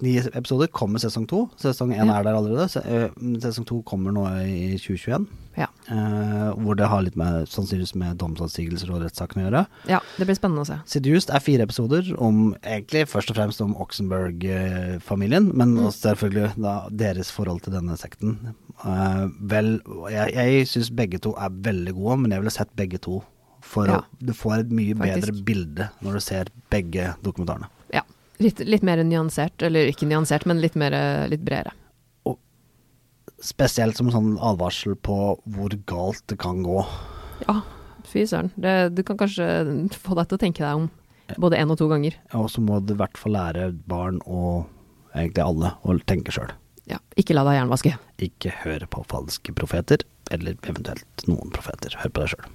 Ni 0.00 0.16
episoder 0.18 0.68
kommer 0.70 0.98
sesong 1.02 1.26
to. 1.26 1.48
Sesong 1.58 1.90
én 1.92 2.06
Ja. 2.06 2.18
er 2.20 2.22
der 2.22 2.34
allerede. 2.38 2.68
Eh, 2.86 3.08
sesong 3.40 3.64
to 3.66 3.82
kommer 3.82 4.12
nå 4.12 4.26
i 4.46 4.76
2021. 4.78 5.26
Ja. 5.58 5.66
eh, 5.90 6.52
hvor 6.54 6.76
det 6.76 6.86
har 6.86 7.02
litt 7.02 7.16
med 7.16 7.48
sannsynligvis 7.48 7.96
med 7.96 8.16
domsavsigelser 8.18 8.90
og 8.94 9.02
rettssaken 9.02 9.42
å 9.42 9.50
gjøre. 9.50 9.66
ja, 9.88 9.98
det 10.16 10.26
blir 10.28 10.36
spennende 10.36 10.60
å 10.62 10.66
se. 10.66 10.76
Seduced 10.86 11.30
er 11.34 11.40
fire 11.40 11.62
episoder 11.66 12.14
om 12.20 12.54
egentlig 12.62 13.08
først 13.08 13.30
og 13.30 13.36
fremst 13.36 13.60
om 13.60 13.74
Oxenberg-familien, 13.74 15.52
men 15.54 15.74
Mm. 15.74 15.86
også 15.88 16.14
selvfølgelig 16.16 16.62
da 16.62 16.88
deres 16.90 17.30
forhold 17.32 17.62
til 17.62 17.72
denne 17.72 17.96
sekten. 17.98 18.54
Eh, 18.84 19.28
vel, 19.40 19.80
jeg, 20.10 20.34
jeg 20.34 20.66
syns 20.66 20.90
begge 20.94 21.18
to 21.20 21.32
er 21.36 21.48
veldig 21.50 21.94
gode, 21.94 22.18
men 22.20 22.30
jeg 22.30 22.40
ville 22.40 22.50
sett 22.54 22.76
begge 22.76 22.98
to. 23.00 23.22
For 23.60 23.86
Ja. 23.86 23.98
å, 23.98 24.04
du 24.24 24.32
får 24.32 24.60
et 24.60 24.70
mye 24.70 24.94
Faktisk. 24.94 25.26
bedre 25.26 25.44
bilde 25.44 25.90
når 26.02 26.12
du 26.12 26.20
ser 26.20 26.44
begge 26.70 27.16
dokumentarene. 27.22 27.66
Litt, 28.38 28.60
litt 28.62 28.84
mer 28.86 29.00
nyansert, 29.02 29.62
eller 29.66 29.90
ikke 29.90 30.06
nyansert, 30.06 30.44
men 30.46 30.60
litt, 30.62 30.76
mer, 30.78 30.94
litt 31.30 31.42
bredere. 31.42 31.74
Spesielt 33.44 33.98
som 33.98 34.08
en 34.08 34.14
sånn 34.14 34.30
advarsel 34.42 34.96
på 34.98 35.16
hvor 35.54 35.74
galt 35.86 36.24
det 36.30 36.38
kan 36.42 36.62
gå. 36.66 36.80
Ja, 37.46 37.60
fy 38.08 38.24
søren. 38.26 38.50
Det, 38.58 38.72
du 38.98 39.04
kan 39.06 39.18
kanskje 39.20 39.46
få 39.94 40.16
deg 40.18 40.30
til 40.30 40.38
å 40.38 40.42
tenke 40.42 40.64
deg 40.64 40.80
om 40.80 40.88
både 41.38 41.60
én 41.60 41.70
og 41.70 41.78
to 41.78 41.86
ganger. 41.90 42.16
Ja, 42.32 42.40
Og 42.40 42.50
så 42.50 42.62
må 42.64 42.80
du 42.82 42.94
i 42.96 42.98
hvert 42.98 43.18
fall 43.20 43.36
lære 43.36 43.68
barn 43.90 44.18
og 44.26 44.66
egentlig 45.14 45.44
alle 45.44 45.74
å 45.86 45.98
tenke 46.10 46.34
sjøl. 46.34 46.50
Ja, 46.88 46.98
ikke 47.20 47.36
la 47.36 47.44
deg 47.46 47.60
jernvaske. 47.60 47.94
Ikke 48.26 48.54
høre 48.64 48.88
på 48.90 49.04
falske 49.10 49.54
profeter, 49.54 50.02
eller 50.34 50.56
eventuelt 50.66 51.28
noen 51.28 51.52
profeter. 51.54 51.94
Hør 52.00 52.14
på 52.14 52.24
deg 52.24 52.34
sjøl. 52.34 52.48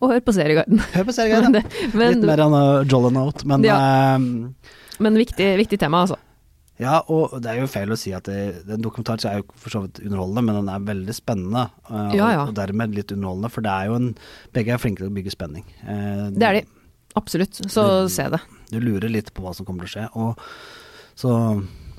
Og 0.00 0.10
hør 0.14 0.20
på 0.24 0.32
Serieguiden. 0.32 0.80
Hør 0.94 1.04
på 1.10 1.12
Serieguiden. 1.12 1.60
Litt 2.00 2.24
mer 2.24 2.40
enn 2.46 2.54
uh, 2.56 2.82
Jolly 2.88 3.10
Note, 3.12 3.44
men 3.48 3.64
Ja. 3.68 3.76
uh, 4.16 4.18
men 5.00 5.16
viktig, 5.16 5.46
viktig 5.60 5.78
tema, 5.80 6.02
altså. 6.04 6.16
ja, 6.80 6.98
og 7.12 7.34
det 7.40 7.48
er 7.52 7.60
jo 7.62 7.68
feil 7.72 7.92
å 7.92 7.96
si 8.00 8.10
at 8.16 8.24
det, 8.28 8.64
den 8.68 8.80
dokumentaren 8.84 9.20
er 9.30 9.38
jo 9.40 9.46
for 9.60 9.72
så 9.72 9.80
vidt 9.84 10.00
underholdende, 10.04 10.42
men 10.44 10.58
den 10.60 10.68
er 10.72 10.86
veldig 10.88 11.14
spennende. 11.16 11.66
uh, 11.90 12.10
Ja, 12.16 12.30
ja. 12.32 12.42
Og, 12.46 12.52
og 12.52 12.56
dermed 12.58 12.96
litt 12.96 13.12
underholdende, 13.12 13.50
for 13.52 13.64
det 13.64 13.72
er 13.72 13.88
jo 13.90 13.98
en 14.00 14.10
Begge 14.56 14.72
er 14.76 14.80
flinke 14.82 15.00
til 15.04 15.08
å 15.12 15.16
bygge 15.16 15.32
spenning. 15.36 15.64
Uh, 15.84 16.28
Det 16.36 16.48
er 16.48 16.58
de. 16.60 16.64
Absolutt. 17.20 17.60
Så 17.72 17.84
se 18.12 18.28
det. 18.32 18.40
Du 18.70 18.78
lurer 18.80 19.10
litt 19.10 19.32
på 19.34 19.42
hva 19.44 19.52
som 19.56 19.66
kommer 19.66 19.84
til 19.84 19.90
å 19.90 19.94
skje. 19.96 20.08
Og 20.14 20.38
så 21.18 21.32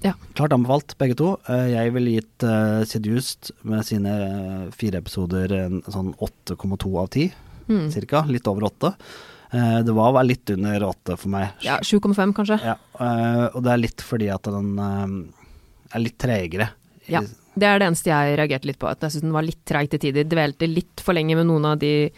Ja. 0.05 0.13
klart 0.33 0.53
anbefalt, 0.55 0.95
begge 0.97 1.17
to. 1.19 1.35
Eh, 1.51 1.67
Jeg 1.75 1.91
ville 1.93 2.13
gitt 2.15 2.43
uh, 2.47 2.81
Seduced 2.87 3.51
med 3.63 3.83
sine 3.85 4.71
fire 4.73 4.97
episoder 5.01 5.51
en 5.65 5.81
sånn 5.85 6.13
8,2 6.17 6.95
av 6.97 7.09
10, 7.13 7.27
Mm. 7.71 7.91
cirka. 7.93 8.25
Litt 8.27 8.47
over 8.51 8.67
8. 8.67 8.93
Eh, 9.51 9.79
det 9.87 9.95
var 9.95 10.13
vel 10.15 10.31
litt 10.31 10.49
under 10.53 10.87
åtte 10.87 11.17
for 11.19 11.31
meg. 11.33 11.49
Ja, 11.65 11.79
7,5 11.83 12.33
kanskje. 12.37 12.59
Ja, 12.63 12.77
øh, 12.99 13.45
og 13.49 13.63
det 13.65 13.73
er 13.73 13.81
litt 13.81 14.03
fordi 14.05 14.29
at 14.31 14.47
den 14.47 14.73
øh, 14.79 15.15
er 15.91 16.03
litt 16.03 16.17
tregere. 16.21 16.71
Ja. 17.11 17.23
Det 17.51 17.67
er 17.67 17.81
det 17.81 17.89
eneste 17.89 18.11
jeg 18.11 18.37
reagerte 18.39 18.69
litt 18.69 18.79
på. 18.79 18.87
At 18.87 19.01
jeg 19.03 19.17
syntes 19.17 19.27
den 19.27 19.35
var 19.35 19.43
litt 19.43 19.63
treig 19.67 19.91
til 19.91 19.99
tider. 19.99 20.27
Dvelte 20.31 20.69
litt 20.71 21.03
for 21.03 21.17
lenge 21.17 21.35
med 21.35 21.49
noen 21.49 21.67
av 21.73 21.81
de 21.81 22.11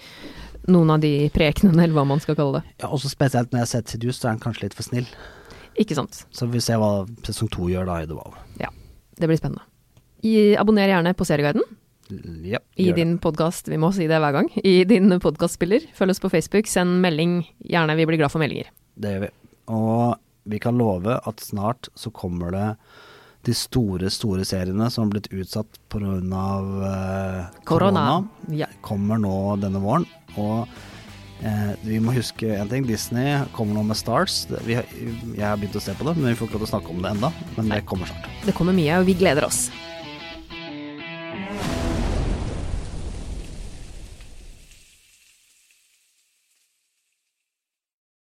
noen 0.69 0.93
av 0.93 1.01
de 1.03 1.27
prekenene, 1.33 1.81
eller 1.83 1.97
hva 1.97 2.05
man 2.07 2.21
skal 2.23 2.37
kalle 2.37 2.61
det. 2.61 2.75
Ja, 2.83 2.87
også 2.93 3.09
spesielt 3.11 3.51
når 3.51 3.59
jeg 3.59 3.65
har 3.65 3.71
sett 3.73 3.91
Sidus, 3.91 4.19
så 4.21 4.29
er 4.29 4.37
den 4.37 4.43
kanskje 4.45 4.67
litt 4.67 4.77
for 4.77 4.87
snill. 4.87 5.09
Ikke 5.81 5.97
sant. 5.97 6.21
Så 6.31 6.47
vi 6.47 6.61
ser 6.63 6.79
hva 6.79 7.03
sesong 7.25 7.49
to 7.51 7.67
gjør 7.71 7.89
da 7.89 7.97
i 8.03 8.07
Wow. 8.13 8.37
Ja, 8.61 8.69
det 9.19 9.27
blir 9.27 9.41
spennende. 9.41 9.65
I, 10.23 10.55
abonner 10.55 10.87
gjerne 10.87 11.11
på 11.17 11.25
Serieguiden 11.27 11.65
Ja, 12.47 12.59
i 12.75 12.89
din 12.95 13.17
podkast, 13.21 13.69
vi 13.71 13.79
må 13.81 13.91
si 13.95 14.07
det 14.09 14.19
hver 14.21 14.35
gang, 14.35 14.49
i 14.63 14.81
din 14.89 15.13
podkastspiller. 15.23 15.87
Følg 15.97 16.15
oss 16.15 16.21
på 16.23 16.31
Facebook, 16.33 16.69
send 16.69 17.01
melding, 17.03 17.41
gjerne, 17.63 17.97
vi 17.99 18.07
blir 18.09 18.21
glad 18.21 18.33
for 18.33 18.43
meldinger. 18.43 18.69
Det 18.99 19.15
gjør 19.15 19.25
vi. 19.25 19.31
Og 19.73 20.19
vi 20.43 20.59
kan 20.59 20.77
love 20.77 21.17
at 21.23 21.43
snart 21.43 21.89
så 21.95 22.11
kommer 22.11 22.51
det 22.53 22.67
de 23.43 23.53
store, 23.55 24.09
store 24.11 24.45
seriene 24.47 24.87
som 24.91 25.05
har 25.05 25.17
blitt 25.17 25.29
utsatt 25.35 25.79
pga. 25.91 26.47
Uh, 26.63 27.61
korona. 27.67 28.23
Ja. 28.51 28.69
Kommer 28.85 29.19
nå 29.19 29.35
denne 29.59 29.81
våren. 29.83 30.07
Og 30.39 30.69
eh, 31.43 31.73
vi 31.83 31.99
må 32.03 32.15
huske 32.15 32.55
en 32.55 32.71
ting. 32.71 32.87
Disney 32.87 33.41
kommer 33.55 33.77
nå 33.77 33.85
med 33.91 33.99
Stars. 33.99 34.45
Vi, 34.63 34.77
jeg 34.79 35.43
har 35.43 35.59
begynt 35.59 35.79
å 35.79 35.83
se 35.83 35.95
på 35.97 36.07
det, 36.07 36.15
men 36.19 36.31
vi 36.31 36.37
får 36.39 36.49
ikke 36.49 36.61
lov 36.61 36.65
til 36.65 36.71
å 36.71 36.73
snakke 36.77 36.93
om 36.95 37.03
det 37.03 37.15
enda 37.17 37.33
Men 37.57 37.73
det 37.75 37.83
kommer 37.89 38.09
snart. 38.09 38.31
Det 38.47 38.55
kommer 38.57 38.75
mye, 38.75 39.01
og 39.01 39.11
vi 39.11 39.19
gleder 39.19 39.49
oss. 39.49 39.67